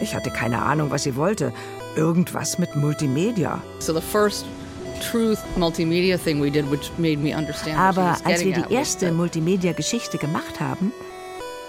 Ich 0.00 0.14
hatte 0.14 0.30
keine 0.30 0.62
Ahnung, 0.62 0.90
was 0.90 1.04
sie 1.04 1.16
wollte. 1.16 1.52
Irgendwas 1.96 2.58
mit 2.58 2.76
Multimedia. 2.76 3.60
So 3.78 3.94
the 3.94 4.00
first 4.00 4.44
truth 5.10 5.38
multimedia 5.56 6.18
thing 6.18 6.42
we 6.42 6.50
did, 6.50 6.70
which 6.70 6.90
made 6.98 7.18
me 7.18 7.36
understand. 7.36 7.78
Aber 7.78 8.16
als 8.24 8.44
wir 8.44 8.54
die 8.54 8.74
erste 8.74 9.12
Multimedia-Geschichte 9.12 10.18
gemacht 10.18 10.60
haben, 10.60 10.92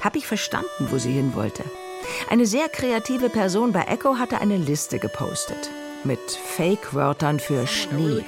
habe 0.01 0.17
ich 0.17 0.27
verstanden, 0.27 0.87
wo 0.89 0.97
sie 0.97 1.11
hin 1.11 1.33
wollte. 1.35 1.63
Eine 2.29 2.45
sehr 2.45 2.69
kreative 2.69 3.29
Person 3.29 3.71
bei 3.71 3.83
Echo 3.83 4.17
hatte 4.17 4.41
eine 4.41 4.57
Liste 4.57 4.99
gepostet 4.99 5.69
mit 6.03 6.19
Fake-Wörtern 6.55 7.39
für 7.39 7.67
Schnee. 7.67 8.23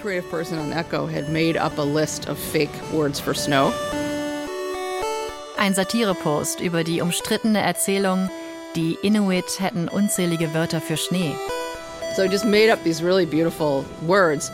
Ein 5.57 5.73
Satirepost 5.73 6.59
über 6.59 6.83
die 6.83 7.01
umstrittene 7.01 7.61
Erzählung, 7.61 8.29
die 8.75 8.97
Inuit 9.01 9.59
hätten 9.59 9.87
unzählige 9.87 10.53
Wörter 10.53 10.81
für 10.81 10.97
Schnee. 10.97 11.33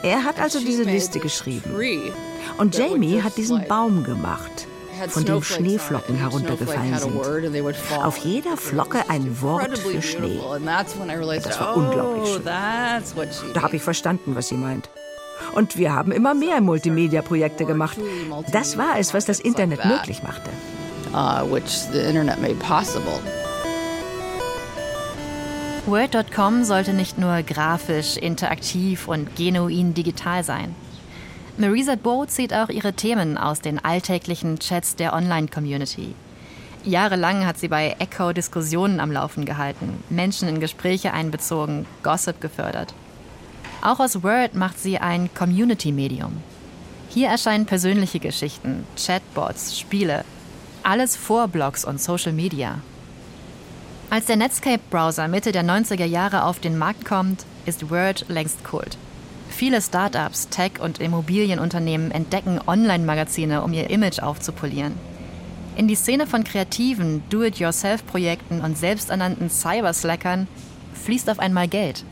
Er 0.03 0.23
hat 0.23 0.39
also 0.39 0.59
diese 0.59 0.83
Liste 0.83 1.19
geschrieben. 1.19 1.75
Und 2.57 2.77
Jamie 2.77 3.21
hat 3.21 3.37
diesen 3.37 3.67
Baum 3.67 4.03
gemacht 4.03 4.67
von 5.09 5.25
dem 5.25 5.43
Schneeflocken 5.43 6.15
heruntergefallen 6.15 6.97
sind. 6.97 7.15
Auf 8.03 8.17
jeder 8.17 8.57
Flocke 8.57 9.09
ein 9.09 9.41
Wort 9.41 9.77
für 9.77 10.01
Schnee. 10.01 10.39
Das 10.63 11.59
war 11.59 11.75
unglaublich 11.75 12.33
schön. 12.33 12.43
Da 13.53 13.61
habe 13.61 13.75
ich 13.75 13.81
verstanden, 13.81 14.35
was 14.35 14.47
sie 14.47 14.55
meint. 14.55 14.89
Und 15.53 15.77
wir 15.77 15.93
haben 15.93 16.11
immer 16.11 16.33
mehr 16.33 16.61
Multimedia-Projekte 16.61 17.65
gemacht. 17.65 17.97
Das 18.51 18.77
war 18.77 18.97
es, 18.99 19.13
was 19.13 19.25
das 19.25 19.39
Internet 19.39 19.85
möglich 19.85 20.23
machte. 20.23 20.49
Word.com 25.85 26.63
sollte 26.65 26.93
nicht 26.93 27.17
nur 27.17 27.43
grafisch, 27.43 28.17
interaktiv 28.17 29.07
und 29.07 29.37
genuin 29.37 29.93
digital 29.93 30.43
sein. 30.43 30.75
Marisa 31.59 31.95
Bo 31.95 32.23
zieht 32.27 32.53
auch 32.53 32.69
ihre 32.69 32.93
Themen 32.93 33.35
aus 33.35 33.61
den 33.61 33.83
alltäglichen 33.83 34.59
Chats 34.59 34.95
der 34.95 35.13
Online-Community. 35.13 36.13
Jahrelang 36.83 37.47
hat 37.47 37.57
sie 37.57 37.67
bei 37.67 37.95
Echo 37.97 38.31
Diskussionen 38.31 38.99
am 38.99 39.11
Laufen 39.11 39.43
gehalten, 39.43 40.03
Menschen 40.11 40.47
in 40.47 40.59
Gespräche 40.59 41.13
einbezogen, 41.13 41.87
Gossip 42.03 42.41
gefördert. 42.41 42.93
Auch 43.81 43.99
aus 43.99 44.21
Word 44.21 44.53
macht 44.53 44.77
sie 44.79 44.99
ein 44.99 45.33
Community-Medium. 45.33 46.37
Hier 47.09 47.29
erscheinen 47.29 47.65
persönliche 47.65 48.19
Geschichten, 48.19 48.85
Chatbots, 48.95 49.79
Spiele, 49.79 50.25
alles 50.83 51.15
vor 51.15 51.47
Blogs 51.47 51.83
und 51.83 51.99
Social 51.99 52.33
Media. 52.33 52.81
Als 54.11 54.25
der 54.25 54.35
Netscape-Browser 54.35 55.27
Mitte 55.27 55.51
der 55.51 55.63
90er 55.63 56.05
Jahre 56.05 56.43
auf 56.43 56.59
den 56.59 56.77
Markt 56.77 57.03
kommt, 57.03 57.45
ist 57.65 57.89
Word 57.89 58.25
längst 58.29 58.63
Kult. 58.63 58.99
Viele 59.57 59.81
Startups, 59.81 60.49
Tech- 60.49 60.79
und 60.79 60.99
Immobilienunternehmen 60.99 62.11
entdecken 62.11 62.59
Online-Magazine, 62.67 63.63
um 63.63 63.73
ihr 63.73 63.89
Image 63.89 64.19
aufzupolieren. 64.19 64.93
In 65.75 65.87
die 65.87 65.95
Szene 65.95 66.27
von 66.27 66.43
kreativen 66.43 67.23
Do-it-yourself-Projekten 67.31 68.61
und 68.61 68.77
selbsternannten 68.77 69.49
Cyberslackern 69.49 70.47
fließt 70.93 71.27
auf 71.31 71.39
einmal 71.39 71.67
Geld. 71.67 72.03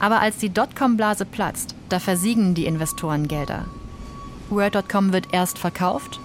Aber 0.00 0.20
als 0.20 0.38
die 0.38 0.50
Dotcom-Blase 0.50 1.26
platzt, 1.26 1.76
da 1.90 2.00
versiegen 2.00 2.56
die 2.56 2.66
Investorengelder. 2.66 3.66
Word.com 4.50 5.12
wird 5.12 5.28
erst 5.30 5.58
verkauft 5.58 6.18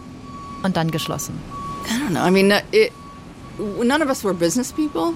und 0.63 0.77
dann 0.77 0.89
geschlossen. 0.89 1.39
I 1.85 1.91
don't 1.91 2.09
know. 2.09 2.25
I 2.25 2.31
mean, 2.31 2.51
it, 2.71 2.91
none 3.59 4.01
of 4.01 4.09
us 4.09 4.23
were 4.23 4.33
business 4.33 4.73
people. 4.73 5.13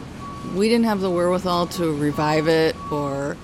We 0.55 0.67
didn't 0.67 0.87
have 0.87 1.01
the 1.01 1.09
wherewithal 1.09 1.65
to 1.69 1.91
revive 1.91 2.47
it 2.47 2.75
or 2.91 3.35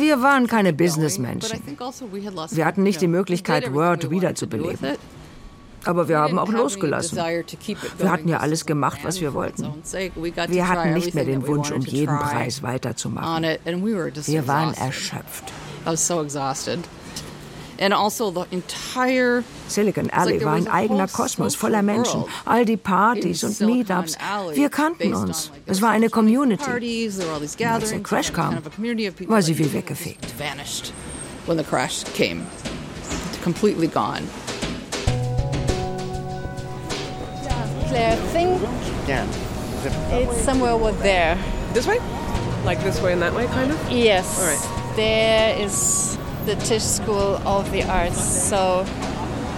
wir 0.00 0.22
waren 0.22 0.46
keine 0.46 0.72
Businessmenschen. 0.72 1.60
Also 1.78 2.56
wir 2.56 2.64
hatten 2.64 2.82
nicht 2.82 3.00
die 3.00 3.08
Möglichkeit, 3.08 3.72
Word 3.72 4.10
wiederzubeleben. 4.10 4.96
Aber 5.84 6.08
wir 6.08 6.18
haben 6.18 6.38
auch 6.38 6.48
losgelassen. 6.48 7.18
Wir 7.18 8.10
hatten 8.10 8.28
ja 8.28 8.38
alles 8.38 8.66
gemacht, 8.66 9.00
was 9.02 9.20
wir 9.20 9.34
wollten. 9.34 9.66
Wir 10.48 10.68
hatten 10.68 10.94
nicht 10.94 11.14
mehr 11.14 11.24
den 11.24 11.46
Wunsch, 11.46 11.72
um 11.72 11.80
jeden 11.82 12.16
Preis 12.18 12.62
weiterzumachen. 12.62 13.44
Wir 13.64 14.46
waren 14.46 14.74
erschöpft. 14.74 15.52
And 17.82 17.92
also 17.92 18.30
the 18.30 18.46
entire 18.52 19.42
Silicon 19.66 20.08
Alley 20.10 20.40
war 20.44 20.52
ein 20.52 20.68
eigener 20.68 21.08
Kosmos 21.08 21.56
voller 21.56 21.82
Menschen. 21.82 22.24
All 22.44 22.64
die 22.64 22.76
Partys 22.76 23.42
und 23.42 23.60
Meetups. 23.60 24.16
Wir 24.54 24.68
kannten 24.68 25.12
uns. 25.12 25.50
Es 25.66 25.82
war 25.82 25.90
eine 25.90 26.08
Community. 26.08 26.62
Und 26.64 27.42
als 27.42 27.90
der 27.90 28.00
Crash 28.00 28.32
kam, 28.32 28.58
war 29.26 29.42
sie 29.42 29.58
wie 29.58 29.72
weggefegt. 29.72 30.24
When 31.46 31.58
the 31.58 31.64
crash 31.64 32.04
came, 32.14 32.46
completely 33.42 33.88
gone. 33.88 34.22
Claire, 37.88 38.16
think 38.32 38.62
yeah. 39.08 39.26
it's 40.12 40.40
somewhere 40.44 40.70
over 40.70 40.92
there. 41.02 41.36
This 41.74 41.88
way? 41.88 41.98
Like 42.64 42.80
this 42.84 43.02
way 43.02 43.12
and 43.12 43.20
that 43.22 43.34
way, 43.34 43.46
kind 43.46 43.72
of? 43.72 43.90
Yes. 43.90 44.38
All 44.38 44.46
right. 44.46 44.94
There 44.94 45.58
is 45.58 46.16
the 46.46 46.56
Tisch 46.56 46.82
School 46.82 47.38
of 47.44 47.66
the 47.72 47.84
Arts. 47.84 48.50
So 48.50 48.84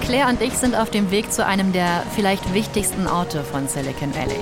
Claire 0.03 0.29
und 0.29 0.43
ich 0.43 0.53
sind 0.53 0.75
auf 0.75 0.91
dem 0.91 1.11
Weg 1.11 1.33
zu 1.33 1.45
einem 1.45 1.73
der 1.73 2.03
vielleicht 2.15 2.53
wichtigsten 2.53 3.07
Orte 3.07 3.43
von 3.43 3.69
Silicon 3.69 4.15
Valley. 4.15 4.41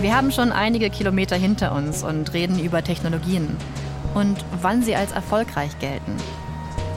Wir 0.00 0.16
haben 0.16 0.32
schon 0.32 0.50
einige 0.50 0.90
Kilometer 0.90 1.36
hinter 1.36 1.72
uns 1.72 2.02
und 2.02 2.32
reden 2.32 2.58
über 2.58 2.82
Technologien 2.82 3.56
und 4.14 4.44
wann 4.60 4.82
sie 4.82 4.96
als 4.96 5.12
erfolgreich 5.12 5.78
gelten. 5.78 6.16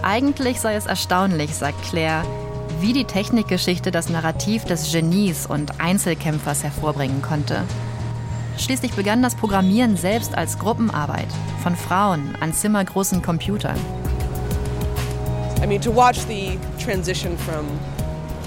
Eigentlich 0.02 0.60
sei 0.60 0.76
es 0.76 0.88
erstaunlich, 0.88 1.54
sagt 1.56 1.84
Claire, 1.84 2.24
wie 2.80 2.94
die 2.94 3.06
Technikgeschichte 3.06 3.92
das 3.92 4.10
Narrativ 4.10 4.66
des 4.66 4.92
Genies 4.92 5.46
und 5.46 5.80
Einzelkämpfers 5.80 6.64
hervorbringen 6.64 7.22
konnte. 7.22 7.64
Schließlich 8.58 8.94
begann 8.94 9.22
das 9.22 9.36
Programmieren 9.36 9.96
selbst 9.96 10.36
als 10.36 10.58
Gruppenarbeit 10.58 11.28
von 11.62 11.76
Frauen 11.76 12.36
an 12.42 12.54
zimmergroßen 12.54 13.22
Computern. 13.22 13.80
I 15.62 15.66
mean, 15.66 15.82
to 15.82 15.92
watch 15.92 16.26
the 16.26 16.58
transition 16.80 17.38
from 17.38 17.68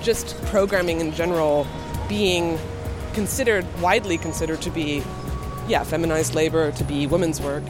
just 0.02 0.36
programming 0.46 1.00
in 1.00 1.12
general 1.12 1.66
being 2.08 2.58
considered, 3.14 3.64
widely 3.80 4.18
considered 4.18 4.60
to 4.62 4.70
be 4.70 5.02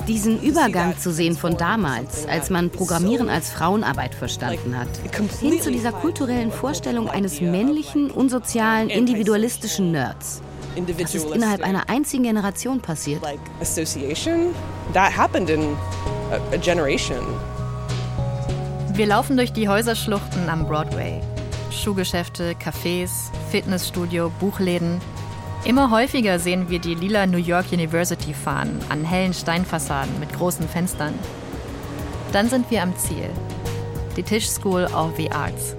Diesen 0.09 0.40
Übergang 0.40 0.98
zu 0.98 1.12
sehen 1.12 1.37
von 1.37 1.57
damals, 1.59 2.26
als 2.26 2.48
man 2.48 2.70
Programmieren 2.70 3.28
als 3.28 3.50
Frauenarbeit 3.50 4.14
verstanden 4.14 4.78
hat, 4.78 4.88
hin 5.40 5.61
zu 5.61 5.70
dieser 5.70 5.92
kulturellen 5.92 6.50
Vorstellung 6.50 7.11
eines 7.11 7.40
männlichen, 7.40 8.11
unsozialen, 8.11 8.88
individualistischen 8.88 9.92
Nerds. 9.92 10.40
Das 10.98 11.14
ist 11.14 11.31
innerhalb 11.31 11.62
einer 11.62 11.90
einzigen 11.90 12.22
Generation 12.22 12.81
passiert. 12.81 13.20
Association, 13.61 14.55
that 14.94 15.14
happened 15.14 15.50
in 15.50 15.76
a 16.31 16.57
generation. 16.57 17.20
Wir 18.94 19.07
laufen 19.07 19.38
durch 19.38 19.55
die 19.55 19.70
Häuserschluchten 19.70 20.50
am 20.50 20.66
Broadway. 20.66 21.22
Schuhgeschäfte, 21.70 22.52
Cafés, 22.52 23.31
Fitnessstudio, 23.50 24.31
Buchläden. 24.38 25.00
Immer 25.64 25.90
häufiger 25.90 26.38
sehen 26.38 26.68
wir 26.68 26.78
die 26.78 26.94
lila 26.94 27.26
New 27.26 27.38
York 27.38 27.72
University 27.72 28.35
fahren 28.35 28.78
an 28.90 29.02
hellen 29.02 29.33
Steinfassaden 29.33 30.20
mit 30.20 30.31
großen 30.35 30.68
Fenstern. 30.68 31.14
Dann 32.35 32.50
sind 32.50 32.70
wir 32.70 32.83
am 32.83 32.94
Ziel. 32.98 33.31
Die 34.18 34.22
Tisch 34.22 34.50
School 34.50 34.85
of 34.94 35.16
the 35.16 35.31
Arts. 35.31 35.74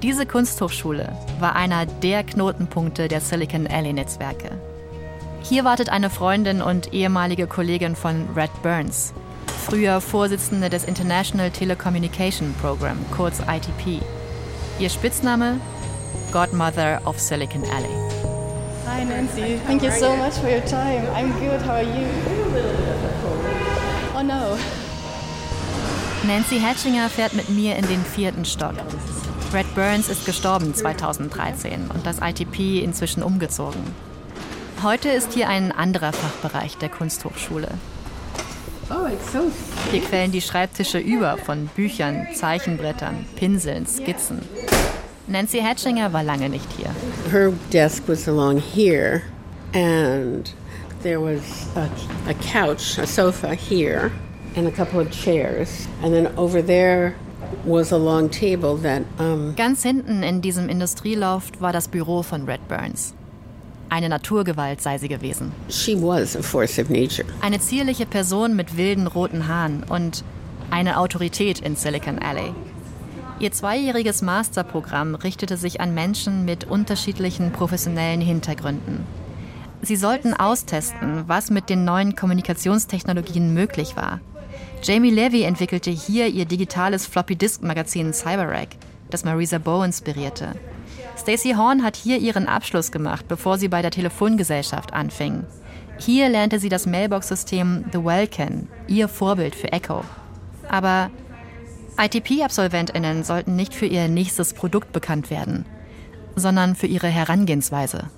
Diese 0.00 0.24
Kunsthochschule 0.24 1.12
war 1.40 1.56
einer 1.56 1.84
der 1.84 2.22
Knotenpunkte 2.22 3.08
der 3.08 3.20
Silicon 3.20 3.66
Alley 3.66 3.92
Netzwerke. 3.92 4.52
Hier 5.42 5.64
wartet 5.64 5.88
eine 5.88 6.10
Freundin 6.10 6.62
und 6.62 6.92
ehemalige 6.92 7.48
Kollegin 7.48 7.96
von 7.96 8.28
Red 8.36 8.50
Burns, 8.62 9.14
früher 9.60 10.00
Vorsitzende 10.00 10.70
des 10.70 10.84
International 10.84 11.50
Telecommunication 11.50 12.54
Program, 12.60 12.96
kurz 13.14 13.40
ITP. 13.40 14.02
Ihr 14.78 14.88
Spitzname? 14.88 15.60
Godmother 16.32 17.00
of 17.04 17.18
Silicon 17.20 17.62
Alley. 17.64 17.94
Hi, 18.86 19.04
Nancy. 19.04 19.60
Thank 19.66 19.82
you 19.82 19.90
so 19.90 20.16
much 20.16 20.34
for 20.34 20.48
your 20.48 20.64
time. 20.64 21.06
I'm 21.14 21.32
good. 21.38 21.60
How 21.64 21.74
are 21.74 21.82
you? 21.82 22.06
Oh 24.16 24.22
no. 24.22 24.56
Nancy 26.26 26.60
Hatchinger 26.60 27.08
fährt 27.08 27.34
mit 27.34 27.48
mir 27.50 27.76
in 27.76 27.86
den 27.86 28.04
vierten 28.04 28.44
Stock. 28.44 28.74
Brad 29.50 29.74
Burns 29.74 30.08
ist 30.08 30.26
gestorben 30.26 30.74
2013 30.74 31.90
und 31.92 32.06
das 32.06 32.18
ITP 32.20 32.82
inzwischen 32.82 33.22
umgezogen. 33.22 33.82
Heute 34.82 35.10
ist 35.10 35.34
hier 35.34 35.48
ein 35.48 35.72
anderer 35.72 36.12
Fachbereich 36.12 36.76
der 36.78 36.88
Kunsthochschule. 36.88 37.68
Oh, 38.92 39.06
hier 39.92 40.00
quellen 40.00 40.32
die 40.32 40.40
Schreibtische 40.40 40.98
über 40.98 41.36
von 41.36 41.68
Büchern, 41.76 42.26
Zeichenbrettern, 42.34 43.24
Pinseln, 43.36 43.86
Skizzen. 43.86 44.40
Nancy 45.28 45.60
Hatchinger 45.60 46.12
war 46.12 46.24
lange 46.24 46.48
nicht 46.48 46.66
hier. 46.76 46.90
Her 47.30 47.52
desk 47.72 48.08
was 48.08 48.26
along 48.26 48.58
here 48.58 49.22
and 49.74 50.52
there 51.04 51.20
was 51.20 51.68
a, 51.76 51.88
a 52.28 52.34
couch, 52.34 52.98
a 52.98 53.06
sofa 53.06 53.54
here 53.54 54.10
and 54.56 54.66
a 54.66 54.72
couple 54.72 54.98
of 55.00 55.10
chairs 55.12 55.86
and 56.02 56.12
then 56.12 56.26
over 56.36 56.60
there 56.60 57.14
was 57.64 57.92
a 57.92 57.96
long 57.96 58.28
table 58.28 58.76
that 58.76 59.02
um 59.18 59.54
Ganz 59.54 59.84
hinten 59.84 60.24
in 60.24 60.40
diesem 60.42 60.68
Industrieloft 60.68 61.60
war 61.60 61.72
das 61.72 61.86
Büro 61.86 62.22
von 62.22 62.44
Red 62.44 62.66
Burns. 62.66 63.14
Eine 63.90 64.08
Naturgewalt 64.08 64.80
sei 64.80 64.98
sie 64.98 65.08
gewesen. 65.08 65.52
She 65.68 66.00
was 66.00 66.36
a 66.36 66.42
force 66.42 66.78
of 66.78 66.88
nature. 66.88 67.26
Eine 67.40 67.58
zierliche 67.58 68.06
Person 68.06 68.54
mit 68.54 68.76
wilden 68.76 69.08
roten 69.08 69.48
Haaren 69.48 69.82
und 69.82 70.22
eine 70.70 70.98
Autorität 70.98 71.58
in 71.58 71.74
Silicon 71.74 72.20
Alley. 72.20 72.52
Ihr 73.40 73.50
zweijähriges 73.50 74.22
Masterprogramm 74.22 75.16
richtete 75.16 75.56
sich 75.56 75.80
an 75.80 75.92
Menschen 75.92 76.44
mit 76.44 76.64
unterschiedlichen 76.64 77.50
professionellen 77.50 78.20
Hintergründen. 78.20 79.04
Sie 79.82 79.96
sollten 79.96 80.34
austesten, 80.34 81.24
was 81.26 81.50
mit 81.50 81.68
den 81.68 81.84
neuen 81.84 82.14
Kommunikationstechnologien 82.14 83.52
möglich 83.54 83.96
war. 83.96 84.20
Jamie 84.84 85.10
Levy 85.10 85.42
entwickelte 85.42 85.90
hier 85.90 86.28
ihr 86.28 86.44
digitales 86.44 87.06
Floppy-Disk-Magazin 87.06 88.12
CyberRack, 88.12 88.68
das 89.10 89.24
Marisa 89.24 89.58
Bow 89.58 89.82
inspirierte. 89.84 90.54
Stacey 91.20 91.52
Horn 91.52 91.82
hat 91.82 91.96
hier 91.96 92.18
ihren 92.18 92.48
Abschluss 92.48 92.90
gemacht, 92.90 93.28
bevor 93.28 93.58
sie 93.58 93.68
bei 93.68 93.82
der 93.82 93.90
Telefongesellschaft 93.90 94.94
anfing. 94.94 95.44
Hier 95.98 96.30
lernte 96.30 96.58
sie 96.58 96.70
das 96.70 96.86
Mailbox-System 96.86 97.84
The 97.92 98.02
Well 98.02 98.26
kennen, 98.26 98.68
ihr 98.88 99.06
Vorbild 99.06 99.54
für 99.54 99.70
Echo. 99.70 100.02
Aber 100.66 101.10
ITP-AbsolventInnen 101.98 103.22
sollten 103.22 103.54
nicht 103.54 103.74
für 103.74 103.84
ihr 103.84 104.08
nächstes 104.08 104.54
Produkt 104.54 104.92
bekannt 104.92 105.28
werden, 105.28 105.66
sondern 106.36 106.74
für 106.74 106.86
ihre 106.86 107.08
Herangehensweise. 107.08 108.08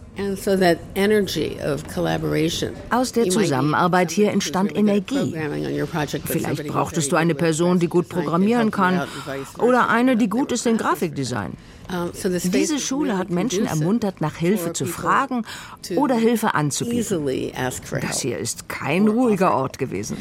Aus 2.91 3.13
der 3.13 3.31
Zusammenarbeit 3.31 4.11
hier 4.11 4.31
entstand 4.31 4.77
Energie. 4.77 5.35
Vielleicht 6.27 6.67
brauchtest 6.67 7.13
du 7.13 7.17
eine 7.17 7.35
Person, 7.35 7.79
die 7.79 7.89
gut 7.89 8.11
programmieren 8.11 8.71
kann 8.71 9.03
oder 9.59 9.89
eine, 9.89 10.17
die 10.19 10.29
gut 10.29 10.53
ist 10.53 10.67
in 10.67 10.77
Grafikdesign. 10.77 11.55
Diese 12.45 12.79
Schule 12.79 13.17
hat 13.17 13.31
Menschen 13.31 13.65
ermuntert, 13.67 14.21
nach 14.21 14.37
Hilfe 14.37 14.75
zu 14.75 14.85
fragen 14.85 15.47
oder 15.97 16.15
Hilfe 16.15 16.55
anzubieten. 16.55 17.27
Das 18.03 18.21
hier 18.21 18.39
ist 18.39 18.69
kein 18.69 19.09
ruhiger 19.09 19.55
Ort 19.55 19.79
gewesen. 19.79 20.19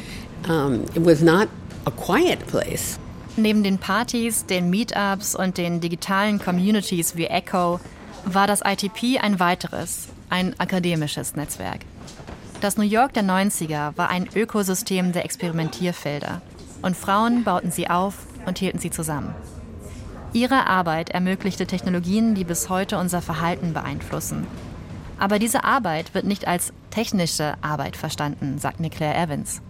It 0.95 1.05
was 1.05 1.21
not 1.21 1.49
a 1.85 1.91
quiet 1.91 2.47
place. 2.47 2.97
Neben 3.37 3.63
den 3.63 3.77
Partys, 3.77 4.45
den 4.45 4.69
Meetups 4.69 5.35
und 5.35 5.57
den 5.57 5.79
digitalen 5.79 6.39
Communities 6.39 7.15
wie 7.15 7.25
Echo 7.25 7.79
war 8.25 8.47
das 8.47 8.61
ITP 8.63 9.19
ein 9.19 9.39
weiteres, 9.39 10.07
ein 10.29 10.59
akademisches 10.59 11.35
Netzwerk. 11.35 11.81
Das 12.61 12.77
New 12.77 12.83
York 12.83 13.13
der 13.13 13.23
90er 13.23 13.97
war 13.97 14.09
ein 14.09 14.29
Ökosystem 14.35 15.11
der 15.11 15.25
Experimentierfelder. 15.25 16.41
Und 16.81 16.95
Frauen 16.95 17.43
bauten 17.43 17.71
sie 17.71 17.89
auf 17.89 18.25
und 18.45 18.59
hielten 18.59 18.79
sie 18.79 18.91
zusammen. 18.91 19.33
Ihre 20.33 20.67
Arbeit 20.67 21.09
ermöglichte 21.09 21.67
Technologien, 21.67 22.35
die 22.35 22.43
bis 22.43 22.69
heute 22.69 22.97
unser 22.97 23.21
Verhalten 23.21 23.73
beeinflussen. 23.73 24.47
Aber 25.19 25.39
diese 25.39 25.63
Arbeit 25.63 26.13
wird 26.13 26.25
nicht 26.25 26.47
als 26.47 26.71
technische 26.89 27.55
Arbeit 27.61 27.97
verstanden, 27.97 28.57
sagt 28.57 28.79
Claire 28.91 29.17
Evans. 29.17 29.61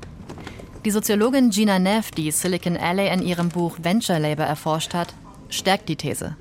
Die 0.86 0.92
Soziologin 0.92 1.50
Gina 1.50 1.80
Neff, 1.80 2.12
die 2.12 2.32
Silicon 2.32 2.78
Alley 2.78 3.12
in 3.12 3.22
ihrem 3.22 3.50
Buch 3.50 3.78
Venture 3.82 4.20
Labor 4.20 4.46
erforscht 4.46 4.94
hat, 4.94 5.14
stärkt 5.50 5.90
die 5.90 5.96
These. 5.96 6.36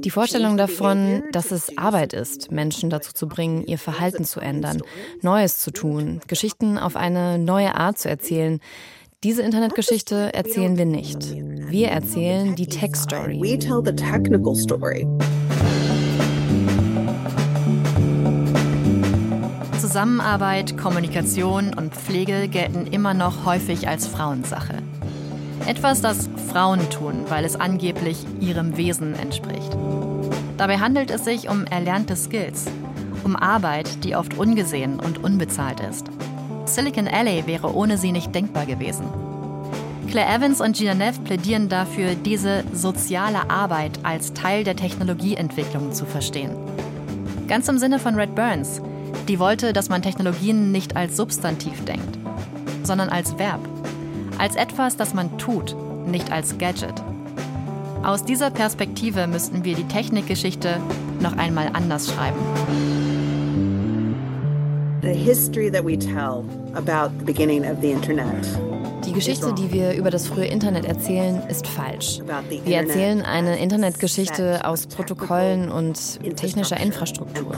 Die 0.00 0.10
Vorstellung 0.10 0.56
davon, 0.56 1.24
dass 1.32 1.50
es 1.50 1.76
Arbeit 1.76 2.14
ist, 2.14 2.50
Menschen 2.50 2.88
dazu 2.88 3.12
zu 3.12 3.28
bringen, 3.28 3.66
ihr 3.66 3.76
Verhalten 3.76 4.24
zu 4.24 4.40
ändern, 4.40 4.82
Neues 5.20 5.58
zu 5.58 5.70
tun, 5.70 6.20
Geschichten 6.26 6.78
auf 6.78 6.96
eine 6.96 7.38
neue 7.38 7.74
Art 7.74 7.98
zu 7.98 8.08
erzählen, 8.08 8.60
diese 9.22 9.42
Internetgeschichte 9.42 10.32
erzählen 10.32 10.78
wir 10.78 10.86
nicht. 10.86 11.34
Wir 11.34 11.88
erzählen 11.88 12.54
die 12.56 12.66
Tech 12.66 12.96
Story. 12.96 13.38
Zusammenarbeit, 19.78 20.78
Kommunikation 20.78 21.74
und 21.74 21.94
Pflege 21.94 22.48
gelten 22.48 22.86
immer 22.86 23.12
noch 23.12 23.44
häufig 23.44 23.88
als 23.88 24.06
Frauensache. 24.06 24.78
Etwas, 25.66 26.00
das 26.00 26.28
Frauen 26.50 26.88
tun, 26.90 27.24
weil 27.28 27.44
es 27.44 27.56
angeblich 27.56 28.24
ihrem 28.40 28.76
Wesen 28.76 29.14
entspricht. 29.14 29.76
Dabei 30.56 30.78
handelt 30.78 31.10
es 31.10 31.24
sich 31.24 31.48
um 31.48 31.64
erlernte 31.64 32.16
Skills, 32.16 32.66
um 33.24 33.36
Arbeit, 33.36 34.04
die 34.04 34.16
oft 34.16 34.36
ungesehen 34.36 34.98
und 34.98 35.22
unbezahlt 35.22 35.80
ist. 35.80 36.06
Silicon 36.64 37.08
Alley 37.08 37.46
wäre 37.46 37.74
ohne 37.74 37.98
sie 37.98 38.12
nicht 38.12 38.34
denkbar 38.34 38.66
gewesen. 38.66 39.06
Claire 40.08 40.34
Evans 40.34 40.60
und 40.60 40.76
Gina 40.76 40.94
Neff 40.94 41.22
plädieren 41.22 41.68
dafür, 41.68 42.14
diese 42.14 42.64
soziale 42.72 43.48
Arbeit 43.48 44.00
als 44.02 44.32
Teil 44.32 44.64
der 44.64 44.74
Technologieentwicklung 44.74 45.92
zu 45.92 46.04
verstehen. 46.04 46.56
Ganz 47.46 47.68
im 47.68 47.78
Sinne 47.78 47.98
von 47.98 48.16
Red 48.16 48.34
Burns, 48.34 48.82
die 49.28 49.38
wollte, 49.38 49.72
dass 49.72 49.88
man 49.88 50.02
Technologien 50.02 50.72
nicht 50.72 50.96
als 50.96 51.16
Substantiv 51.16 51.84
denkt, 51.84 52.18
sondern 52.82 53.08
als 53.08 53.38
Verb. 53.38 53.60
Als 54.40 54.56
etwas, 54.56 54.96
das 54.96 55.12
man 55.12 55.36
tut, 55.36 55.76
nicht 56.06 56.32
als 56.32 56.56
Gadget. 56.56 56.94
Aus 58.02 58.24
dieser 58.24 58.50
Perspektive 58.50 59.26
müssten 59.26 59.64
wir 59.64 59.74
die 59.74 59.84
Technikgeschichte 59.84 60.80
noch 61.20 61.36
einmal 61.36 61.68
anders 61.74 62.10
schreiben. 62.10 62.38
Die 69.04 69.12
Geschichte, 69.12 69.52
die 69.52 69.72
wir 69.72 69.92
über 69.92 70.10
das 70.10 70.26
frühe 70.26 70.46
Internet 70.46 70.86
erzählen, 70.86 71.42
ist 71.50 71.66
falsch. 71.66 72.20
Wir 72.64 72.76
erzählen 72.78 73.20
eine 73.20 73.58
Internetgeschichte 73.58 74.64
aus 74.64 74.86
Protokollen 74.86 75.70
und 75.70 76.18
technischer 76.36 76.80
Infrastruktur. 76.80 77.52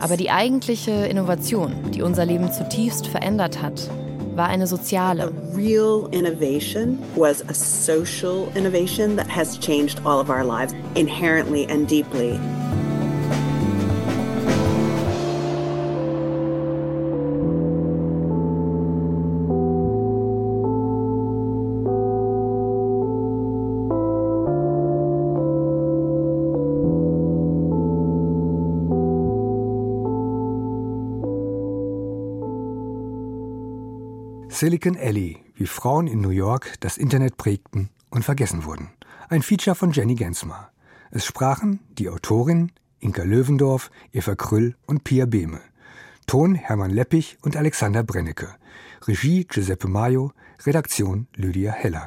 Aber 0.00 0.16
die 0.16 0.30
eigentliche 0.30 0.92
Innovation, 0.92 1.74
die 1.92 2.02
unser 2.02 2.24
Leben 2.24 2.52
zutiefst 2.52 3.08
verändert 3.08 3.60
hat, 3.60 3.90
war 4.36 4.46
eine 4.46 4.66
soziale. 4.66 5.32
real 5.54 6.08
innovation 6.12 6.98
was 7.14 7.42
a 7.48 7.54
social 7.54 8.50
innovation 8.56 9.16
that 9.16 9.28
has 9.28 9.58
changed 9.58 10.00
all 10.04 10.20
of 10.20 10.30
our 10.30 10.44
lives 10.44 10.74
inherently 10.94 11.66
and 11.66 11.86
deeply. 11.88 12.38
Silicon 34.62 34.96
Alley, 34.96 35.42
wie 35.56 35.66
Frauen 35.66 36.06
in 36.06 36.20
New 36.20 36.28
York 36.28 36.74
das 36.78 36.96
Internet 36.96 37.36
prägten 37.36 37.90
und 38.10 38.24
vergessen 38.24 38.64
wurden. 38.64 38.90
Ein 39.28 39.42
Feature 39.42 39.74
von 39.74 39.90
Jenny 39.90 40.14
Gensmer. 40.14 40.70
Es 41.10 41.24
sprachen 41.24 41.80
die 41.98 42.08
Autorin 42.08 42.70
Inka 43.00 43.24
Löwendorf, 43.24 43.90
Eva 44.12 44.36
Krüll 44.36 44.76
und 44.86 45.02
Pia 45.02 45.26
Behme. 45.26 45.60
Ton 46.28 46.54
Hermann 46.54 46.92
Leppich 46.92 47.38
und 47.42 47.56
Alexander 47.56 48.04
Brennecke. 48.04 48.54
Regie 49.08 49.46
Giuseppe 49.48 49.88
Maio, 49.88 50.30
Redaktion 50.64 51.26
Lydia 51.34 51.72
Heller. 51.72 52.06